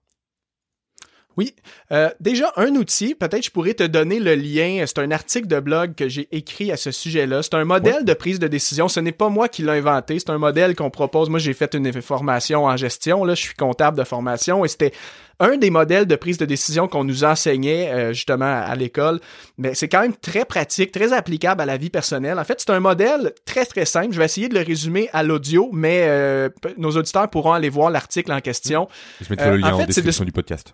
[1.37, 1.55] Oui.
[1.92, 4.85] Euh, déjà, un outil, peut-être je pourrais te donner le lien.
[4.87, 7.42] C'est un article de blog que j'ai écrit à ce sujet-là.
[7.42, 8.88] C'est un modèle de prise de décision.
[8.88, 10.18] Ce n'est pas moi qui l'ai inventé.
[10.18, 11.29] C'est un modèle qu'on propose.
[11.31, 13.25] Moi, j'ai fait une formation en gestion.
[13.25, 14.92] Là, je suis comptable de formation et c'était
[15.40, 19.20] un des modèles de prise de décision qu'on nous enseignait euh, justement à, l'école.
[19.59, 22.38] Mais c'est quand même très pratique, très applicable à la vie personnelle.
[22.38, 24.12] En fait, c'est un modèle très très simple.
[24.12, 27.90] Je vais essayer de le résumer à l'audio, mais euh, nos auditeurs pourront aller voir
[27.90, 28.88] l'article en question.
[29.20, 30.73] Je mettrai le lien en, description du podcast.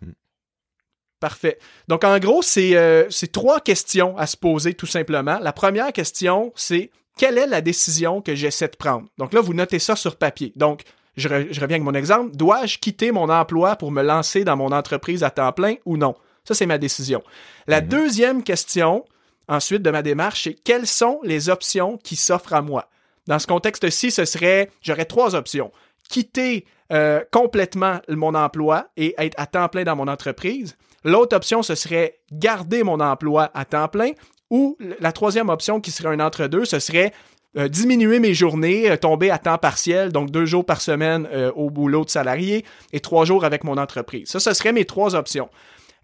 [1.21, 1.59] Parfait.
[1.87, 5.39] Donc, en gros, euh, c'est trois questions à se poser tout simplement.
[5.41, 9.07] La première question, c'est quelle est la décision que j'essaie de prendre?
[9.19, 10.55] Donc là, vous notez ça sur papier.
[10.57, 10.83] Donc,
[11.19, 12.35] je, reviens avec mon exemple.
[12.35, 16.15] Dois-je quitter mon emploi pour me lancer dans mon entreprise à temps plein ou non?
[16.45, 17.23] Ça, c'est ma décision.
[17.67, 17.89] La mhm.
[17.89, 19.05] deuxième question,
[19.47, 22.89] ensuite, de ma démarche, c'est quelles sont les options qui s'offrent à moi?
[23.27, 25.71] Dans ce contexte-ci, ce serait, j'aurais trois options.
[26.09, 31.63] Quitter euh, complètement mon emploi et être à temps plein dans mon entreprise L'autre option,
[31.63, 34.13] ce serait garder mon emploi à temps plein.
[34.51, 37.13] Ou la troisième option, qui serait un entre-deux, ce serait
[37.57, 41.51] euh, diminuer mes journées, euh, tomber à temps partiel, donc deux jours par semaine euh,
[41.57, 44.29] au boulot de salarié et trois jours avec mon entreprise.
[44.29, 45.49] Ça, ce serait mes trois options.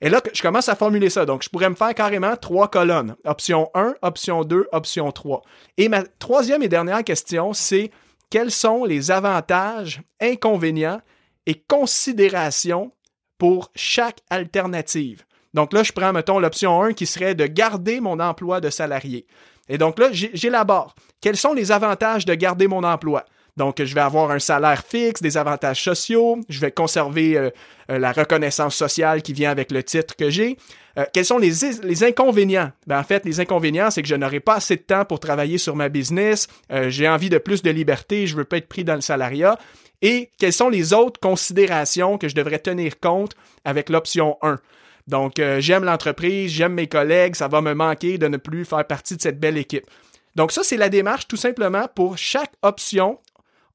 [0.00, 1.24] Et là, je commence à formuler ça.
[1.24, 3.14] Donc, je pourrais me faire carrément trois colonnes.
[3.24, 5.42] Option 1, option 2, option 3.
[5.78, 7.90] Et ma troisième et dernière question, c'est
[8.28, 11.00] quels sont les avantages, inconvénients
[11.46, 12.92] et considérations
[13.38, 15.24] pour chaque alternative.
[15.54, 19.26] Donc là, je prends, mettons, l'option 1 qui serait de garder mon emploi de salarié.
[19.68, 20.94] Et donc là, j'élabore.
[21.20, 23.24] Quels sont les avantages de garder mon emploi?
[23.56, 27.50] Donc, je vais avoir un salaire fixe, des avantages sociaux, je vais conserver euh,
[27.90, 30.58] euh, la reconnaissance sociale qui vient avec le titre que j'ai.
[30.98, 32.70] Euh, quels sont les, inconvénients?
[32.86, 35.56] Ben, en fait, les inconvénients, c'est que je n'aurai pas assez de temps pour travailler
[35.56, 36.48] sur ma business,
[36.88, 39.58] j'ai envie de plus de liberté, je veux pas être pris dans le salariat
[40.02, 44.58] et quelles sont les autres considérations que je devrais tenir compte avec l'option 1.
[45.06, 48.86] Donc, euh, j'aime l'entreprise, j'aime mes collègues, ça va me manquer de ne plus faire
[48.86, 49.86] partie de cette belle équipe.
[50.34, 53.18] Donc, ça, c'est la démarche tout simplement pour chaque option.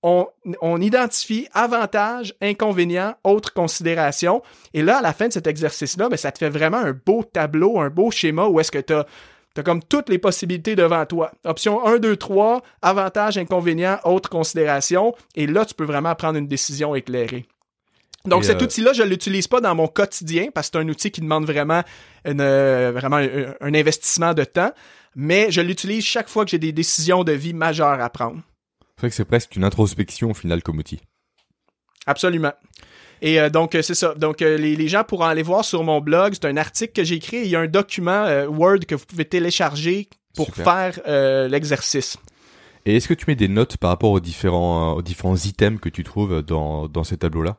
[0.04, 0.26] On,
[0.82, 4.42] identifie avantages, inconvénients, autres considérations.
[4.74, 7.24] Et là, à la fin de cet exercice-là, ben, ça te fait vraiment un beau
[7.24, 9.06] tableau, un beau schéma où est-ce que tu as
[9.54, 11.32] tu as comme toutes les possibilités devant toi.
[11.44, 15.14] Option 1, 2, 3, avantages, inconvénients, autres considérations.
[15.36, 17.46] Et là, tu peux vraiment prendre une décision éclairée.
[18.26, 20.88] Donc, cet euh, outil-là, je ne l'utilise pas dans mon quotidien parce que c'est un
[20.88, 21.84] outil qui demande vraiment,
[22.28, 24.72] euh, vraiment un, investissement de temps,
[25.16, 28.42] mais je l'utilise chaque fois que j'ai des décisions de vie majeures à prendre.
[28.96, 31.00] C'est vrai que c'est presque une introspection au final comme outil.
[32.06, 32.54] Absolument.
[33.22, 34.14] Et euh, donc, euh, c'est ça.
[34.16, 36.34] Donc, euh, les, gens pourront aller voir sur mon blog.
[36.34, 37.42] C'est un article que j'ai écrit.
[37.42, 41.00] Il y a un document Word que vous pouvez télécharger pour faire
[41.50, 42.18] l'exercice.
[42.86, 45.90] Et est-ce que tu mets des notes par rapport aux différents, aux différents items que
[45.90, 47.58] tu trouves dans, dans ces tableaux-là?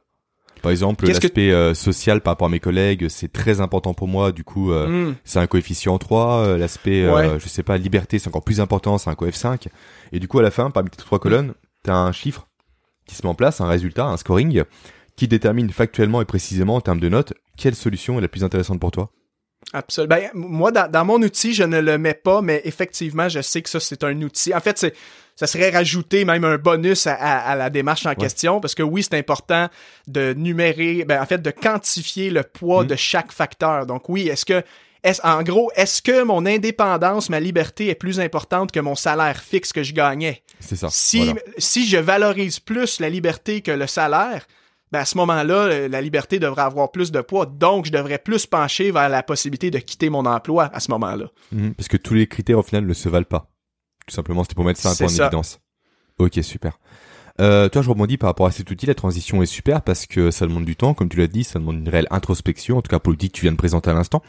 [0.62, 4.32] Par exemple, l'aspect social par rapport à mes collègues, c'est très important pour moi.
[4.32, 5.14] Du coup, hmm.
[5.24, 6.56] c'est un coefficient 3.
[6.58, 7.02] l'aspect,
[7.38, 9.68] je sais pas, liberté, c'est encore plus important, c'est un coef 5.
[10.12, 12.48] Et du coup, à la fin, parmi tes trois colonnes, tu as un chiffre
[13.06, 14.64] qui se met en place, un résultat, un scoring
[15.16, 18.80] qui détermine factuellement et précisément en termes de notes quelle solution est la plus intéressante
[18.80, 19.10] pour toi?
[19.72, 20.16] Absolument.
[20.16, 23.70] Ben, moi, dans, mon outil, je ne le mets pas, mais effectivement, je sais que
[23.70, 24.54] ça, c'est un outil.
[24.54, 24.94] En fait, c'est,
[25.36, 29.16] ça serait rajouter même un bonus à, la démarche en question, parce que oui, c'est
[29.16, 29.68] important
[30.08, 32.88] de numérer, ben, en fait, de quantifier le poids mm.
[32.88, 33.86] de chaque facteur.
[33.86, 34.62] Donc oui, est-ce que,
[35.04, 39.40] est en gros, est-ce que mon indépendance, ma liberté est plus importante que mon salaire
[39.40, 40.42] fixe que je gagnais?
[40.60, 40.88] C'est ça.
[40.90, 44.46] Si, si je valorise plus la liberté que le salaire,
[44.92, 47.46] ben à ce moment-là, la liberté devrait avoir plus de poids.
[47.46, 51.26] Donc, je devrais plus pencher vers la possibilité de quitter mon emploi à ce moment-là.
[51.50, 53.50] Mhm, parce que tous les critères, au final, ne se valent pas.
[54.06, 55.60] Tout simplement, c'était pour mettre ça un peu en évidence.
[56.18, 56.78] Ok, super.
[57.40, 58.86] Euh, toi, je rebondis par rapport à cet outil.
[58.86, 61.58] La transition est super parce que ça demande du temps, comme tu l'as dit, ça
[61.58, 62.78] demande une réelle introspection.
[62.78, 64.22] En tout cas, pour l'outil que tu viens de présenter à l'instant.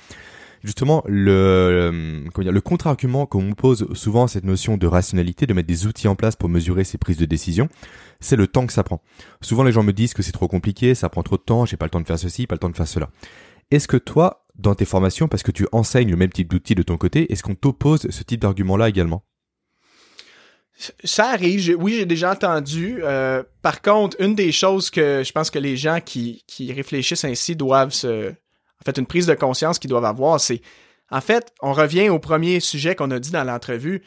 [0.64, 5.68] Justement, le, comment le contre-argument qu'on pose souvent à cette notion de rationalité, de mettre
[5.68, 7.68] des outils en place pour mesurer ses prises de décision,
[8.22, 9.02] c'est le temps que ça prend.
[9.42, 11.76] Souvent, les gens me disent que c'est trop compliqué, ça prend trop de temps, j'ai
[11.76, 13.10] pas le temps de faire ceci, pas le temps de faire cela.
[13.72, 16.84] Est-ce que toi, dans tes formations, parce que tu enseignes le même type d'outils de
[16.84, 19.26] ton côté, est-ce qu'on t'oppose ce type d'argument-là également?
[21.04, 23.00] Ça arrive, oui, j'ai déjà entendu.
[23.04, 27.26] Euh, par contre, une des choses que je pense que les gens qui, qui réfléchissent
[27.26, 28.34] ainsi doivent se,
[28.82, 30.62] en fait, une prise de conscience qu'ils doivent avoir, c'est,
[31.10, 34.04] en fait, on revient au premier sujet qu'on a dit dans l'entrevue.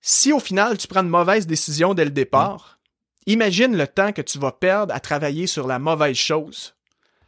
[0.00, 2.78] Si au final tu prends une mauvaise décision dès le départ,
[3.26, 6.74] imagine le temps que tu vas perdre à travailler sur la mauvaise chose.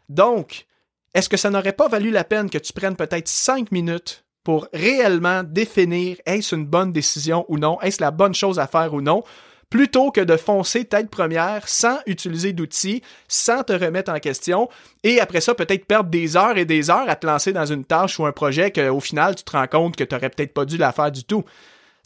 [0.08, 0.66] Donc,
[1.14, 4.68] est-ce que ça n'aurait pas valu la peine que tu prennes peut-être cinq minutes pour
[4.72, 9.00] réellement définir est-ce une bonne décision ou non, est-ce la bonne chose à faire ou
[9.00, 9.22] non,
[9.70, 14.68] plutôt que de foncer tête première sans utiliser d'outils, sans te remettre en question,
[15.04, 17.84] et après ça, peut-être perdre des heures et des heures à te lancer dans une
[17.84, 20.64] tâche ou un projet qu'au final, tu te rends compte que tu n'aurais peut-être pas
[20.64, 21.44] dû la faire du tout.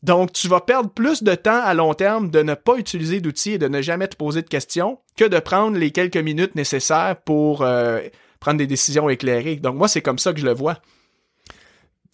[0.03, 3.53] Donc, tu vas perdre plus de temps à long terme de ne pas utiliser d'outils
[3.53, 7.17] et de ne jamais te poser de questions que de prendre les quelques minutes nécessaires
[7.25, 8.01] pour euh,
[8.41, 9.57] prendre des décisions éclairées.
[9.57, 10.79] Donc, moi, c'est comme ça que je le vois.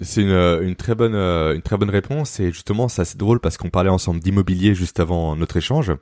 [0.01, 2.39] C'est une, euh, une, très bonne euh, une très bonne réponse.
[2.39, 5.93] Et justement c'est assez drôle parce qu'on parlait ensemble d'immobilier juste avant notre échange.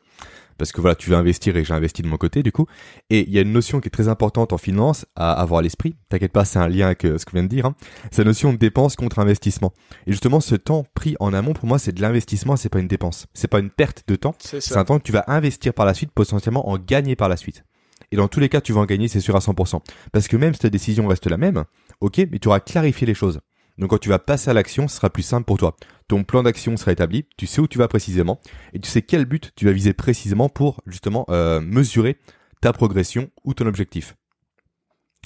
[0.58, 2.66] Parce que voilà tu veux investir et j'ai investi de mon côté du coup.
[3.08, 5.62] Et il y a une notion qui est très importante en finance à avoir à
[5.62, 5.96] l'esprit.
[6.10, 7.74] T'inquiète pas c'est un lien avec euh, ce que je viens de dire hein.
[8.10, 9.72] c'est la notion de dépense contre investissement.
[10.06, 12.88] Et justement ce temps pris en amont pour moi c'est de l'investissement c'est pas une
[12.88, 13.26] dépense.
[13.32, 14.34] C'est pas une perte de temps.
[14.40, 17.38] C'est un temps que tu vas investir par la suite potentiellement en gagner par la
[17.38, 17.64] suite.
[18.12, 19.80] Et dans tous les cas tu vas en gagner c'est sûr à 100%
[20.12, 21.64] parce que même si ta décision reste la même
[22.00, 23.40] ok mais tu auras clarifié les choses
[23.78, 25.76] donc quand tu vas passer à l'action, ce sera plus simple pour toi.
[26.08, 28.40] Ton plan d'action sera établi, tu sais où tu vas précisément,
[28.72, 32.18] et tu sais quel but tu vas viser précisément pour justement euh, mesurer
[32.60, 34.16] ta progression ou ton objectif.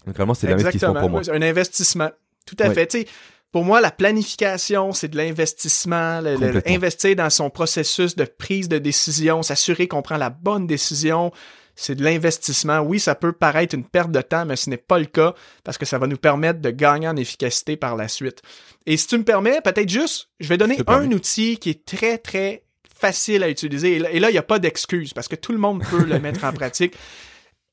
[0.07, 1.23] Donc vraiment, c'est l'investissement pour moi.
[1.31, 2.11] Un investissement,
[2.47, 3.09] tout à fait.
[3.53, 6.21] pour moi, la planification, c'est de l'investissement,
[6.67, 11.33] investir dans son processus de prise de décision, s'assurer qu'on prend la bonne décision,
[11.81, 12.81] c'est de l'investissement.
[12.81, 15.79] Oui, ça peut paraître une perte de temps, mais ce n'est pas le cas parce
[15.79, 18.43] que ça va nous permettre de gagner en efficacité par la suite.
[18.85, 22.19] Et si tu me permets, peut-être juste, je vais donner un outil qui est très,
[22.19, 22.65] très
[22.95, 23.95] facile à utiliser.
[23.97, 26.45] Et là, il n'y a pas d'excuse parce que tout le monde peut le mettre
[26.45, 26.95] en pratique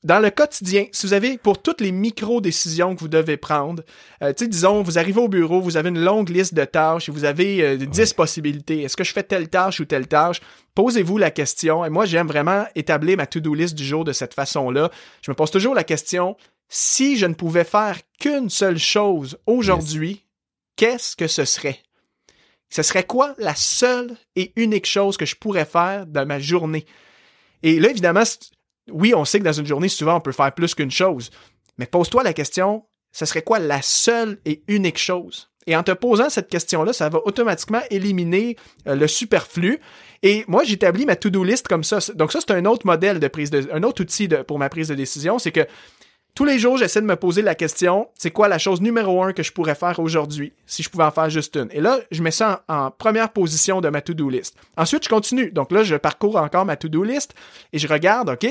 [0.07, 3.83] dans le quotidien, si vous avez pour toutes les micro-décisions que vous devez prendre,
[4.23, 7.09] euh, tu sais, disons, vous arrivez au bureau, vous avez une longue liste de tâches
[7.09, 8.83] et vous avez 10 euh, possibilités.
[8.83, 10.39] Est-ce que je fais telle tâche ou telle tâche?
[10.75, 11.83] Posez-vous la question.
[11.83, 14.89] Et moi, j'aime vraiment établir ma to-do list du jour de cette façon-là.
[15.21, 16.37] Je me pose toujours la question,
[16.69, 20.23] si je ne pouvais faire qu'une seule chose aujourd'hui,
[20.77, 21.79] qu'est-ce que ce serait?
[22.69, 26.85] Ce serait quoi la seule et unique chose que je pourrais faire dans ma journée?
[27.61, 28.23] Et là, évidemment,
[28.91, 31.29] oui, on sait que dans une journée, souvent, on peut faire plus qu'une chose.
[31.77, 35.49] Mais pose-toi la question, ce serait quoi la seule et unique chose?
[35.67, 38.55] Et en te posant cette question-là, ça va automatiquement éliminer
[38.87, 39.79] euh, le superflu.
[40.23, 41.99] Et moi, j'établis ma to-do list comme ça.
[42.15, 44.87] Donc ça, c'est un autre modèle de prise de, un autre outil pour ma prise
[44.87, 45.67] de décision, c'est que
[46.37, 49.33] tous les jours, j'essaie de me poser la question, c'est quoi la chose numéro un
[49.33, 51.67] que je pourrais faire aujourd'hui, si je pouvais en faire juste une?
[51.71, 54.55] Et là, je mets ça en, première position de ma to-do list.
[54.77, 55.49] Ensuite, je continue.
[55.49, 57.33] Donc là, je parcours encore ma to-do list
[57.73, 58.45] et je regarde, OK,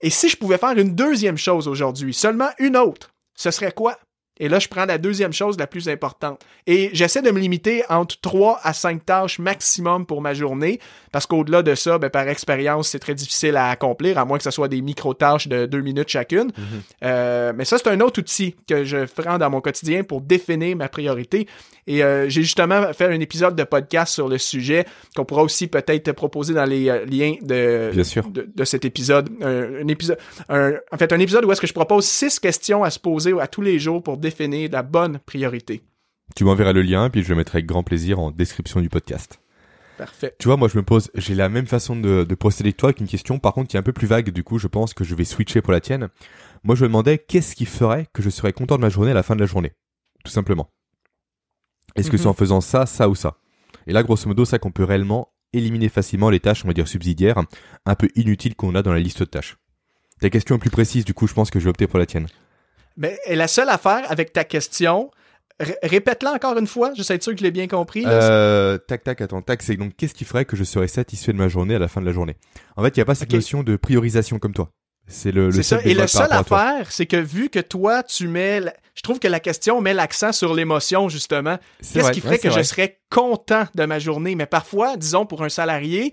[0.00, 3.98] et si je pouvais faire une deuxième chose aujourd'hui, seulement une autre, ce serait quoi?
[4.38, 6.40] Et là, je prends la deuxième chose la plus importante.
[6.66, 10.80] Et j'essaie de me limiter entre trois à cinq tâches maximum pour ma journée,
[11.12, 14.44] parce qu'au-delà de ça, ben, par expérience, c'est très difficile à accomplir, à moins que
[14.44, 16.50] ce soit des micro-tâches de deux minutes chacune.
[16.56, 16.82] Mhm.
[17.04, 20.76] euh, mais ça, c'est un autre outil que je prends dans mon quotidien pour définir
[20.76, 21.46] ma priorité.
[21.86, 24.84] Et euh, j'ai justement fait un épisode de podcast sur le sujet
[25.16, 29.30] qu'on pourra aussi peut-être proposer dans les euh, liens de, de, cet épisode.
[29.40, 30.18] Un, épisode
[30.48, 33.48] en fait, un épisode où est-ce que je propose six questions à se poser à
[33.48, 35.82] tous les jours pour définir la bonne priorité.
[36.36, 39.40] Tu m'enverras le lien, puis je le mettrai avec grand plaisir en description du podcast.
[39.98, 40.34] Parfait.
[40.38, 42.88] Tu vois, moi je me pose, j'ai la même façon de, de procéder que toi
[42.90, 44.94] avec une question, par contre qui est un peu plus vague, du coup je pense
[44.94, 46.08] que je vais switcher pour la tienne.
[46.62, 49.14] Moi je me demandais qu'est-ce qui ferait que je serais content de ma journée à
[49.14, 49.72] la fin de la journée.
[50.24, 50.70] Tout simplement.
[51.96, 52.36] Est-ce que c'est en mhm.
[52.36, 53.36] faisant ça, ça ou ça?
[53.86, 56.88] Et là, grosso modo, ça qu'on peut réellement éliminer facilement les tâches, on va dire
[56.88, 57.42] subsidiaires,
[57.84, 59.58] un peu inutiles qu'on a dans la liste de tâches.
[60.20, 62.06] Ta question est plus précise, du coup, je pense que je vais opter pour la
[62.06, 62.26] tienne.
[62.96, 65.10] Mais et la seule affaire avec ta question,
[65.82, 68.04] répète-la encore une fois, je sais être sûr que je l'ai bien compris.
[68.06, 71.38] Euh, tac, tac, attends, tac, c'est donc qu'est-ce qui ferait que je serais satisfait de
[71.38, 72.36] ma journée à la fin de la journée?
[72.76, 74.70] En fait, il n'y a pas cette notion de priorisation comme toi.
[75.06, 75.76] C'est le, le ça.
[75.84, 78.60] Et le seul affaire, c'est que vu que toi, tu mets.
[78.60, 81.58] la- Je trouve que la question met l'accent sur l'émotion, justement.
[81.80, 84.34] C'est Qu'est-ce qui ferait que je serais content de ma journée?
[84.34, 86.12] Mais parfois, disons, pour un salarié,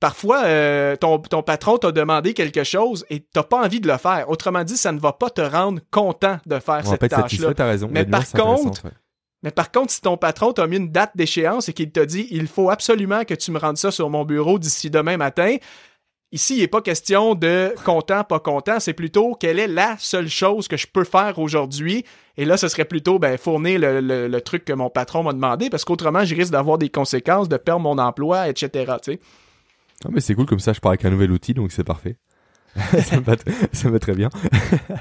[0.00, 3.98] parfois, euh, ton, ton patron t'a demandé quelque chose et t'as pas envie de le
[3.98, 4.28] faire.
[4.30, 7.48] Autrement dit, ça ne va pas te rendre content de faire cette tâche-là.
[7.92, 8.20] Mais par
[8.64, 8.90] contre, ouais.
[9.42, 12.26] Mais par contre, si ton patron t'a mis une date d'échéance et qu'il t'a dit
[12.30, 15.56] il faut absolument que tu me rendes ça sur mon bureau d'ici demain matin,
[16.34, 20.28] ici, il n'est pas question de content, pas content, c'est plutôt quelle est la seule
[20.28, 22.04] chose que je peux faire aujourd'hui.
[22.36, 25.70] Et là, ce serait plutôt ben, fournir le, le- truc que mon patron m'a demandé
[25.70, 28.68] parce qu'autrement, je risque d'avoir des conséquences, de perdre mon emploi, etc.
[29.02, 29.20] tu sais.
[30.04, 32.16] Ah, mais c'est cool comme ça, je pars avec un nouvel outil, donc c'est parfait.
[33.02, 34.28] ça, me va, très bien.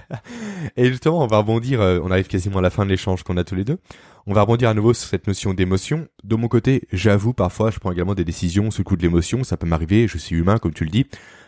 [0.78, 3.38] Et justement, on va rebondir, euh, on arrive quasiment à la fin de l'échange qu'on
[3.38, 3.80] a tous les deux.
[4.28, 6.07] On va rebondir à nouveau sur cette notion d'émotion.
[6.24, 9.43] De mon côté, j'avoue, parfois, je prends également des décisions sous le coup de l'émotion,
[9.43, 11.07] ça peut m'arriver, je suis humain, comme tu le dis.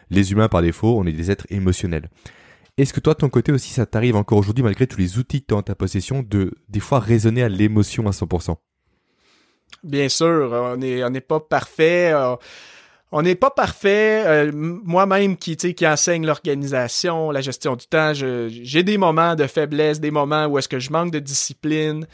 [0.09, 2.09] Les humains, par défaut, on est des êtres émotionnels.
[2.77, 5.41] Est-ce que toi, de ton côté aussi, ça t'arrive encore aujourd'hui, malgré tous les outils
[5.41, 8.55] que tu as en ta possession, de, des fois, raisonner à l'émotion à 100%?
[9.83, 12.11] Bien sûr, on n'est on n'est pas parfait.
[12.11, 12.35] euh,
[13.15, 14.23] on n'est pas parfait.
[14.27, 15.55] euh, Moi-même qui,
[15.87, 20.67] enseigne l'organisation, la gestion du temps, j'ai des moments de faiblesse, des moments où est-ce
[20.67, 22.07] que je manque de discipline,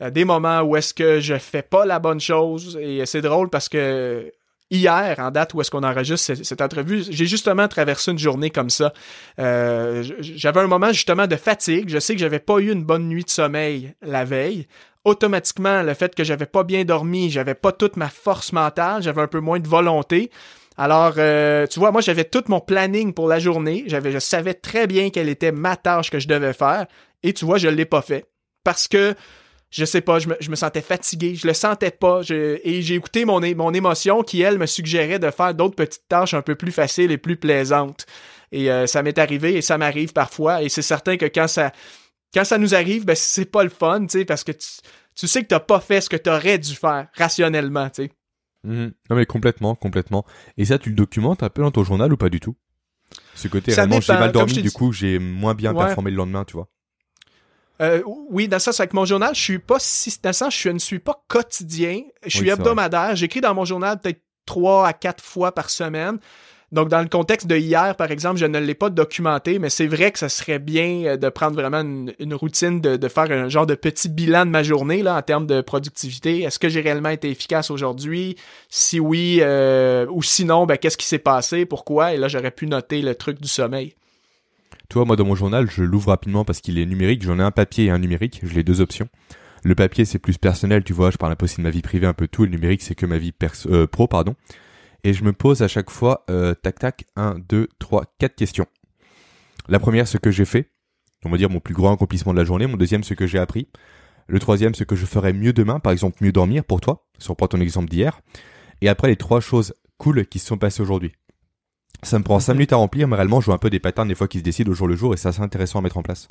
[0.00, 2.78] euh, des moments où est-ce que je fais pas la bonne chose.
[2.80, 4.32] Et c'est drôle parce que
[4.70, 8.70] hier, en date où est-ce qu'on enregistre cette, entrevue, j'ai justement traversé une journée comme
[8.70, 8.92] ça.
[9.40, 11.88] Euh, j'avais un moment justement de fatigue.
[11.88, 14.68] Je sais que j'avais pas eu une bonne nuit de sommeil la veille
[15.04, 19.22] automatiquement le fait que j'avais pas bien dormi, j'avais pas toute ma force mentale, j'avais
[19.22, 20.30] un peu moins de volonté.
[20.76, 24.54] Alors, euh, tu vois, moi j'avais tout mon planning pour la journée, j'avais, je savais
[24.54, 26.86] très bien quelle était ma tâche que je devais faire,
[27.22, 28.26] et tu vois, je l'ai pas fait.
[28.64, 29.14] Parce que
[29.70, 33.42] je sais pas, je me, sentais fatigué, je le sentais pas, et j'ai écouté mon
[33.42, 37.18] émotion qui elle me suggérait de faire d'autres petites tâches un peu plus faciles et
[37.18, 38.06] plus plaisantes.
[38.52, 41.72] Et euh, ça m'est arrivé et ça m'arrive parfois, et c'est certain que quand ça
[42.34, 44.68] quand ça nous arrive, ben c'est pas le fun, tu sais, parce que tu,
[45.14, 48.10] tu sais que t'as pas fait ce que t'aurais dû faire rationnellement, tu sais.
[48.64, 48.92] Mhm.
[49.10, 50.24] Non mais complètement, complètement.
[50.56, 52.56] Et ça, tu le documentes un peu dans ton journal ou pas du tout?
[53.34, 55.86] Ce côté, Ça vraiment, j'ai mal dormi, du coup, j'ai moins bien Ouais.
[55.86, 56.68] performé le lendemain, tu vois.
[57.80, 60.56] Euh, oui, dans ça, c'est avec mon journal, je suis pas si, dans le sens,
[60.56, 63.16] je ne suis pas quotidien, je suis Oui, hebdomadaire.
[63.16, 66.18] J'écris dans mon journal peut-être trois à quatre fois par semaine.
[66.72, 69.86] Donc, dans le contexte de hier, par exemple, je ne l'ai pas documenté, mais c'est
[69.86, 73.66] vrai que ça serait bien euh, de prendre vraiment une, routine, de, faire un genre
[73.66, 76.42] de petit bilan de ma journée là, en termes de productivité.
[76.42, 78.36] Est-ce que j'ai réellement été efficace aujourd'hui?
[78.68, 81.66] Si oui, euh, ou sinon, ben, qu'est-ce qui s'est passé?
[81.66, 82.14] Pourquoi?
[82.14, 83.94] Et là, j'aurais pu noter le truc du sommeil.
[84.88, 87.22] Tu vois, moi, dans mon journal, je l'ouvre rapidement parce qu'il est numérique.
[87.22, 88.40] J'en ai un papier et un numérique.
[88.42, 89.08] J'ai les deux options.
[89.62, 91.10] Le papier, c'est plus personnel, tu vois.
[91.10, 92.44] Je parle un peu aussi de ma vie privée, un peu tout.
[92.44, 94.34] Et le numérique, c'est que ma vie perso- euh, pro, pardon.
[95.04, 98.66] Et je me pose à chaque fois, euh, tac, tac, un, deux, trois, quatre questions.
[99.68, 100.70] La première, ce que j'ai fait.
[101.26, 102.66] On va dire mon plus grand accomplissement de la journée.
[102.66, 103.68] Mon deuxième, ce que j'ai appris.
[104.26, 105.78] Le troisième, ce que je ferais mieux demain.
[105.78, 107.06] Par exemple, mieux dormir pour toi.
[107.18, 108.20] Si on reprend ton exemple d'hier.
[108.80, 111.12] Et après, les trois choses cool qui se sont passées aujourd'hui.
[112.02, 114.08] Ça me prend 5 minutes à remplir, mais réellement, je vois un peu des patterns
[114.08, 115.96] des fois qui se décident au jour le jour et c'est assez intéressant à mettre
[115.96, 116.28] en place.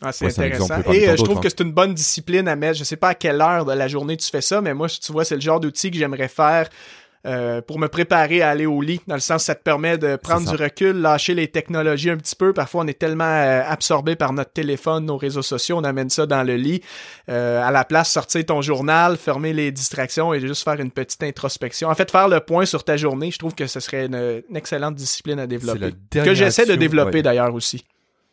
[0.00, 0.92] Ah, c'est Ouais, c'est intéressant.
[0.92, 2.78] Et euh, je trouve que c'est une bonne discipline à mettre.
[2.78, 5.12] Je sais pas à quelle heure de la journée tu fais ça, mais moi, tu
[5.12, 6.68] vois, c'est le genre d'outil que j'aimerais faire
[7.26, 9.00] euh, pour me préparer à aller au lit.
[9.06, 12.36] Dans le sens, ça te permet de prendre du recul, lâcher les technologies un petit
[12.36, 12.52] peu.
[12.52, 16.26] Parfois, on est tellement euh, absorbé par notre téléphone, nos réseaux sociaux, on amène ça
[16.26, 16.82] dans le lit.
[17.28, 21.22] Euh, à la place, sortir ton journal, fermer les distractions et juste faire une petite
[21.22, 21.88] introspection.
[21.88, 24.56] En fait, faire le point sur ta journée, je trouve que ce serait une, une
[24.56, 25.94] excellente discipline à développer.
[26.10, 27.22] Que j'essaie de développer ouais.
[27.22, 27.84] d'ailleurs aussi.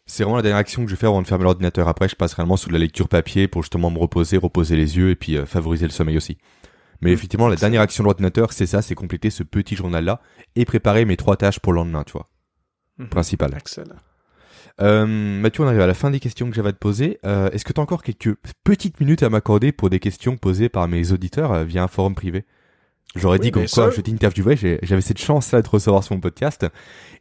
[0.05, 1.87] C'est vraiment la dernière action que je vais faire avant de fermer l'ordinateur.
[1.87, 5.09] Après, je passe réellement sous la lecture papier pour justement me reposer, reposer les yeux
[5.09, 6.37] et puis favoriser le sommeil aussi.
[7.03, 10.21] Mais effectivement, la dernière action de l'ordinateur, c'est ça, c'est compléter ce petit journal-là
[10.55, 12.29] et préparer mes trois tâches pour le lendemain, tu vois.
[12.97, 13.09] Mhm.
[13.09, 13.53] Principal.
[13.57, 13.95] Excellent.
[14.81, 17.19] Euh, Mathieu, on arrive à la fin des questions que j'avais à te poser.
[17.25, 20.69] Euh, Est-ce que tu as encore quelques petites minutes à m'accorder pour des questions posées
[20.69, 22.45] par mes auditeurs euh, via un forum privé?
[23.15, 26.65] J'aurais Oui, dit comme quoi je t'interviewais, j'avais cette chance-là de recevoir sur mon podcast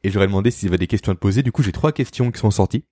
[0.03, 1.43] et j'aurais demandé s'il y avait des questions à te poser.
[1.43, 2.85] Du coup, j'ai trois questions qui sont sorties.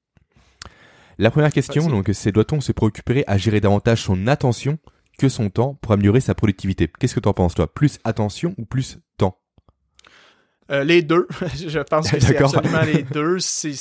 [1.17, 4.79] La première question, donc, c'est doit-on se préoccuper à gérer davantage son attention
[5.21, 7.73] que son temps pour améliorer sa productivité Qu'est-ce que t'en penses, toi?
[7.73, 9.39] Plus attention ou plus temps?
[10.71, 11.29] Euh, les deux.
[11.67, 13.39] je pense que c'est absolument les deux.
[13.39, 13.75] C'est,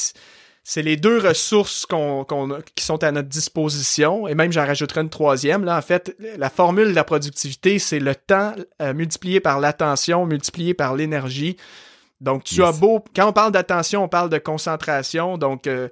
[0.63, 2.25] c'est les deux ressources qu'on,
[2.75, 4.27] qui sont à notre disposition.
[4.27, 5.63] Et même, j'en rajouterai une troisième.
[5.63, 10.25] Là, en fait, la formule de la productivité, c'est le temps euh, multiplié par l'attention,
[10.25, 11.55] multiplié par l'énergie.
[12.21, 12.67] Donc, tu Yes.
[12.67, 13.03] as beau...
[13.15, 15.37] Quand on parle d'attention, on parle de concentration.
[15.37, 15.87] Donc, euh,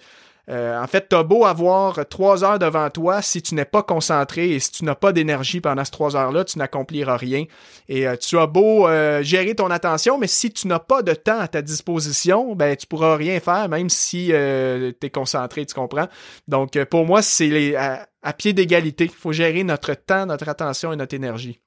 [0.49, 4.51] Euh, en fait, t'as beau avoir trois heures devant toi, si tu n'es pas concentré
[4.51, 7.45] et si tu n'as pas d'énergie pendant ces trois heures-là, tu n'accompliras rien.
[7.89, 11.13] Et euh, tu as beau euh, gérer ton attention, mais si tu n'as pas de
[11.13, 15.73] temps à ta disposition, ben tu pourras rien faire, même si tu es concentré, tu
[15.73, 16.07] comprends?
[16.47, 19.05] Donc, pour moi, c'est à pied d'égalité.
[19.05, 21.59] Il faut gérer notre temps, notre attention et notre énergie.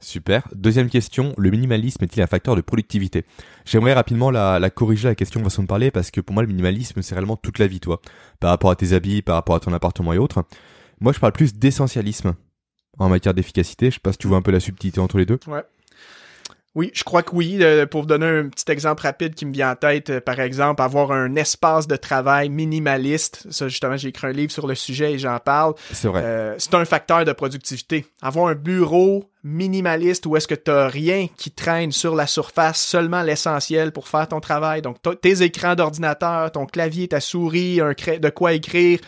[0.00, 0.46] Super.
[0.54, 3.24] Deuxième question, le minimalisme est-il un facteur de productivité?
[3.64, 7.00] J'aimerais rapidement la, corriger la question façon de parler parce que pour moi le minimalisme
[7.00, 8.00] c'est réellement toute la vie toi,
[8.38, 10.44] par rapport à tes habits, par rapport à ton appartement et autres.
[11.00, 12.34] Moi je parle plus d'essentialisme
[12.98, 15.26] en matière d'efficacité, je sais pas si tu vois un peu la subtilité entre les
[15.26, 15.38] deux.
[15.46, 15.62] Ouais.
[16.74, 17.60] Oui, je crois que oui.
[17.90, 20.82] pour vous donner un petit exemple rapide qui me vient en tête, euh, par exemple,
[20.82, 23.46] avoir un espace de travail minimaliste.
[23.50, 25.74] Ça, justement, j'ai écrit un livre sur le sujet et j'en parle.
[25.92, 26.22] C'est vrai.
[26.24, 28.06] Euh, c'est un facteur de productivité.
[28.22, 32.80] Avoir un bureau minimaliste où est-ce que tu n'as rien qui traîne sur la surface,
[32.80, 34.82] seulement l'essentiel pour faire ton travail.
[34.82, 38.98] Donc, tes écrans d'ordinateur, ton clavier, ta souris, un de quoi écrire,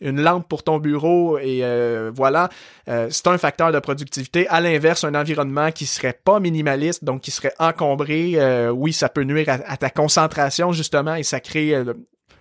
[0.00, 2.50] une lampe pour ton bureau et euh, voilà,
[2.88, 4.46] euh, c'est un facteur de productivité.
[4.48, 9.08] À l'inverse, un environnement qui serait pas minimaliste, donc qui serait encombré, euh, oui, ça
[9.08, 11.74] peut nuire à, ta concentration justement et ça crée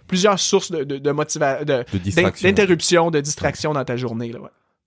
[0.07, 1.65] plusieurs sources de, de, de motivation,
[2.43, 4.31] d'interruption, de, distraction dans ta journée.
[4.31, 4.39] Là,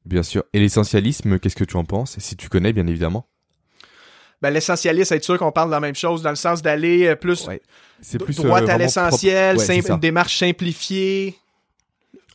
[0.05, 0.45] Bien sûr.
[0.53, 2.19] Et l'essentialisme, qu'est-ce que tu en penses?
[2.19, 3.27] Si tu connais, bien évidemment.
[4.41, 7.49] Ben, l'essentialisme, être sûr qu'on parle de la même chose, dans le sens d'aller plus,
[8.01, 11.35] c'est plus droit à l'essentiel, une démarche simplifiée.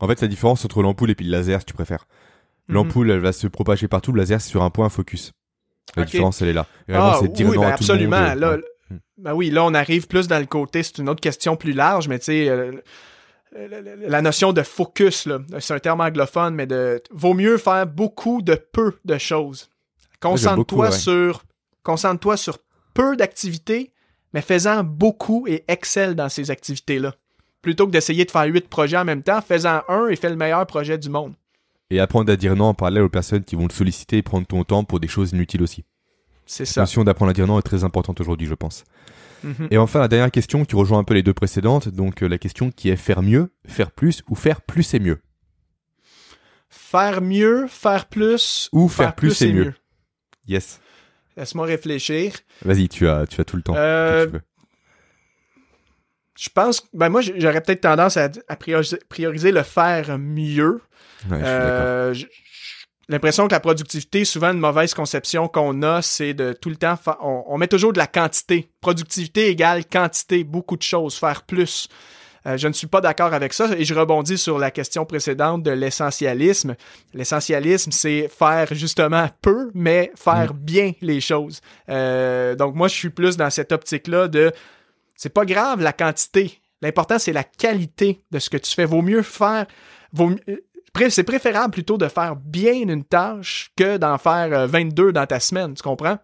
[0.03, 2.07] En fait, la différence entre l'ampoule et puis le laser, si tu préfères.
[2.67, 2.75] Mhm.
[2.75, 4.11] L'ampoule, elle va se propager partout.
[4.11, 5.31] Le laser, c'est sur un point focus.
[5.95, 6.67] La différence, elle est là.
[6.93, 8.35] ah, c'est dire oui, ben absolument.
[8.35, 8.57] Là,
[9.17, 10.83] ben oui, là, on arrive plus dans le côté.
[10.83, 12.73] C'est une autre question plus large, mais tu sais, euh,
[13.55, 15.29] la notion de focus,
[15.59, 19.69] c'est un terme anglophone, mais de vaut mieux faire beaucoup de peu de choses.
[20.19, 21.43] Concentre-toi sur,
[21.83, 22.57] concentre-toi sur
[22.93, 23.93] peu d'activités,
[24.33, 27.13] mais faisant beaucoup et excelle dans ces activités-là
[27.63, 30.35] plutôt que d'essayer de faire huit projets en même temps, fais-en un et fais le
[30.35, 31.33] meilleur projet du monde.
[31.89, 34.45] Et apprendre à dire non en parallèle aux personnes qui vont te solliciter et prendre
[34.45, 35.83] ton temps pour des choses inutiles aussi.
[36.45, 36.81] C'est ça.
[36.81, 38.83] La notion d'apprendre à dire non est très importante aujourd'hui, je pense.
[39.43, 39.69] Mhm.
[39.71, 42.37] Et enfin, la dernière question qui rejoint un peu les deux précédentes, donc euh, la
[42.37, 45.19] question qui est faire mieux, faire plus ou faire plus et mieux?
[46.69, 49.73] Faire mieux, faire plus ou faire, plus, et mieux?
[50.47, 50.81] Yes.
[51.37, 52.33] Laisse-moi réfléchir.
[52.63, 53.73] Vas-y, tu as, tu as tout le temps.
[53.75, 54.27] Euh,
[56.35, 58.29] je pense, ben moi j'aurais peut-être tendance à,
[59.09, 60.81] prioriser, le faire mieux.
[61.31, 62.13] Euh,
[63.07, 66.97] l'impression que la productivité, souvent une mauvaise conception qu'on a, c'est de tout le temps,
[67.21, 68.69] on, met toujours de la quantité.
[68.81, 71.87] Productivité égale quantité, beaucoup de choses, faire plus.
[72.45, 75.63] Euh, je ne suis pas d'accord avec ça et je rebondis sur la question précédente
[75.63, 76.75] de l'essentialisme.
[77.13, 80.57] L'essentialisme, c'est faire justement peu, mais faire mm.
[80.57, 81.61] bien les choses.
[81.87, 84.51] Euh, donc moi, je suis plus dans cette optique-là de
[85.15, 86.59] c'est pas grave la quantité.
[86.81, 88.85] L'important, c'est la qualité de ce que tu fais.
[88.85, 89.65] Vaut mieux faire.
[90.19, 90.35] Euh,
[91.09, 95.39] c'est préférable plutôt de faire bien une tâche que d'en faire 22 euh, dans ta
[95.39, 95.73] semaine.
[95.73, 96.17] Tu comprends?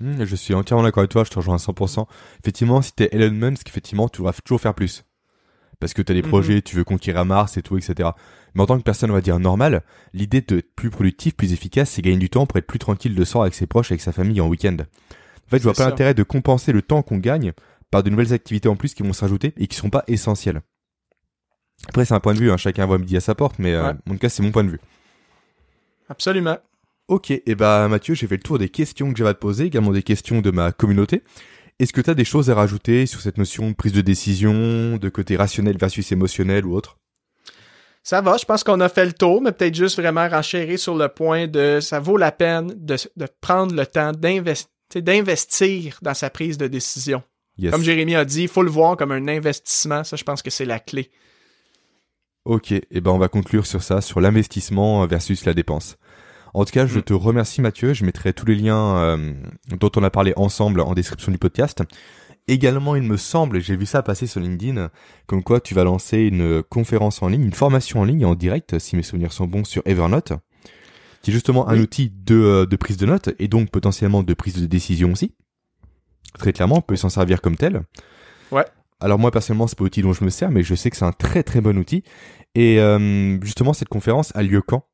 [0.00, 2.06] Hmm, je suis entièrement d'accord avec toi, je te rejoins à 100%.
[2.40, 5.04] Effectivement, si t'es Elon Musk, effectivement, tu devras toujours faire plus.
[5.80, 6.28] Parce que tu as des mhm.
[6.28, 8.10] projets, tu veux conquérir Mars et tout, etc.
[8.54, 9.82] Mais en tant que personne, on va dire normale,
[10.12, 13.24] l'idée d'être plus productif, plus efficace, c'est gagner du temps pour être plus tranquille de
[13.24, 14.76] soir avec ses proches, avec sa famille en week-end.
[14.80, 17.52] En fait, je vois pas l'intérêt de compenser le temps qu'on gagne
[17.94, 20.62] par de nouvelles activités en plus qui vont se rajouter et qui sont pas essentielles.
[21.86, 23.92] Après, c'est un point de vue, hein, chacun voit midi à sa porte, mais euh,
[23.92, 24.80] en tout cas, c'est mon point de vue.
[26.08, 26.58] Absolument.
[27.06, 29.38] Ok, et eh bah Mathieu, j'ai fait le tour des questions que j'avais à te
[29.38, 31.22] poser, également des questions de ma communauté.
[31.78, 34.96] Est-ce que tu as des choses à rajouter sur cette notion de prise de décision,
[34.96, 36.98] de côté rationnel versus émotionnel ou autre?
[38.02, 40.96] Ça va, je pense qu'on a fait le tour, mais peut-être juste vraiment renchérir sur
[40.96, 46.28] le point de ça vaut la peine de, de prendre le temps d'investir dans sa
[46.28, 47.22] prise de décision.
[47.70, 50.04] Comme Jérémy a dit, il faut le voir comme un investissement.
[50.04, 51.10] Ça, je pense que c'est la clé.
[52.44, 55.96] Ok, et eh ben on va conclure sur ça, sur l'investissement versus la dépense.
[56.52, 57.02] En tout cas, je mm.
[57.02, 57.94] te remercie Mathieu.
[57.94, 59.32] Je mettrai tous les liens euh,
[59.68, 61.82] dont on a parlé ensemble en description du podcast.
[62.46, 64.90] Également, il me semble, j'ai vu ça passer sur LinkedIn,
[65.26, 68.78] comme quoi tu vas lancer une conférence en ligne, une formation en ligne en direct,
[68.78, 70.34] si mes souvenirs sont bons, sur Evernote,
[71.22, 74.34] qui est justement un outil de, euh, de prise de notes et donc potentiellement de
[74.34, 75.32] prise de décision aussi.
[76.38, 77.82] Très clairement, on peut s'en servir comme tel.
[78.50, 78.64] Ouais.
[79.00, 81.04] Alors moi personnellement, c'est pas l'outil dont je me sers, mais je sais que c'est
[81.04, 82.02] un très très bon outil.
[82.54, 84.86] Et euh, justement, cette conférence a lieu quand?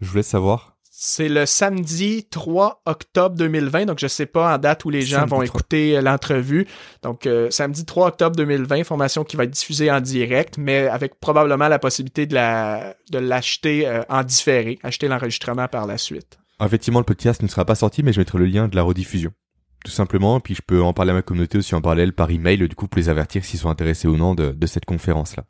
[0.00, 0.76] Je voulais savoir.
[0.90, 5.26] C'est le samedi 3 octobre 2020, donc je sais pas en date où les gens
[5.26, 6.66] vont écouter euh, l'entrevue.
[7.02, 11.18] Donc euh, samedi 3 octobre 2020, formation qui va être diffusée en direct, mais avec
[11.18, 16.38] probablement la possibilité de la de l'acheter en différé, acheter l'enregistrement par la suite.
[16.64, 19.32] Effectivement, le podcast ne sera pas sorti, mais je mettrai le lien de la rediffusion
[19.84, 20.40] tout simplement.
[20.40, 22.88] Puis je peux en parler à ma communauté aussi en parallèle par email, du coup,
[22.88, 25.44] pour les avertir s'ils sont intéressés ou non de, cette conférence-là.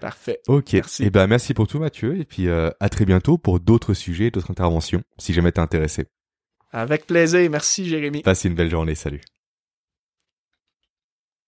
[0.00, 0.40] Parfait.
[0.48, 0.72] Ok.
[0.72, 1.04] Merci.
[1.04, 2.18] Eh ben, merci pour tout, Mathieu.
[2.18, 6.06] Et puis, euh, à très bientôt pour d'autres sujets, d'autres interventions, si jamais t'es intéressé.
[6.72, 7.50] Avec plaisir.
[7.50, 8.22] Merci, Jérémy.
[8.22, 8.94] Passe une belle journée.
[8.94, 9.20] Salut.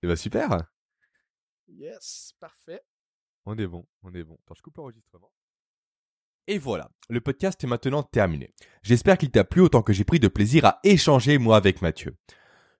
[0.02, 0.50] Eh ben, super.
[1.68, 2.82] Yes, parfait.
[3.46, 4.36] On est bon, on est bon.
[4.44, 5.32] Attends, je coupe l'enregistrement.
[6.48, 8.50] Et voilà, le podcast est maintenant terminé.
[8.82, 12.16] J'espère qu'il t'a plu autant que j'ai pris de plaisir à échanger moi avec Mathieu.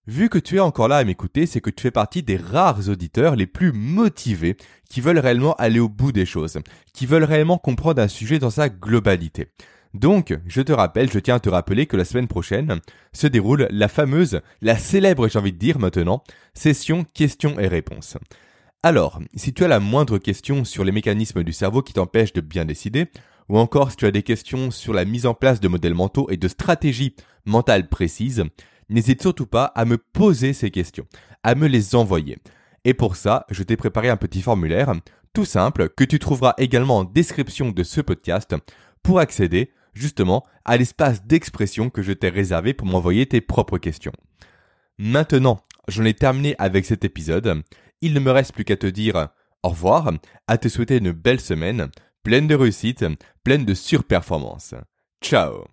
[0.09, 2.89] Vu que tu es encore là à m'écouter, c'est que tu fais partie des rares
[2.89, 4.57] auditeurs les plus motivés
[4.91, 6.59] qui veulent réellement aller au bout des choses,
[6.93, 9.47] qui veulent réellement comprendre un sujet dans sa globalité.
[9.95, 12.81] Donc, je te rappelle, je tiens à te rappeler que la semaine prochaine
[13.13, 18.17] se déroule la fameuse, la célèbre, j'ai envie de dire maintenant, session questions et réponses.
[18.83, 22.41] Alors, si tu as la moindre question sur les mécanismes du cerveau qui t'empêchent de
[22.41, 23.07] bien décider,
[23.53, 26.27] ou encore si tu as des questions sur la mise en place de modèles mentaux
[26.31, 28.45] et de stratégies mentales précises,
[28.89, 31.05] n'hésite surtout pas à me poser ces questions,
[31.43, 32.39] à me les envoyer.
[32.87, 34.95] Et pour ça, je t'ai préparé un petit formulaire,
[35.35, 38.55] tout simple, que tu trouveras également en description de ce podcast,
[39.03, 44.13] pour accéder justement à l'espace d'expression que je t'ai réservé pour m'envoyer tes propres questions.
[44.97, 47.63] Maintenant, j'en ai terminé avec cet épisode.
[48.01, 49.29] Il ne me reste plus qu'à te dire
[49.63, 50.11] au revoir,
[50.49, 51.91] à te souhaiter une belle semaine,
[52.23, 53.05] pleine de réussite,
[53.45, 54.75] pleine de surperformance.
[55.23, 55.72] Ciao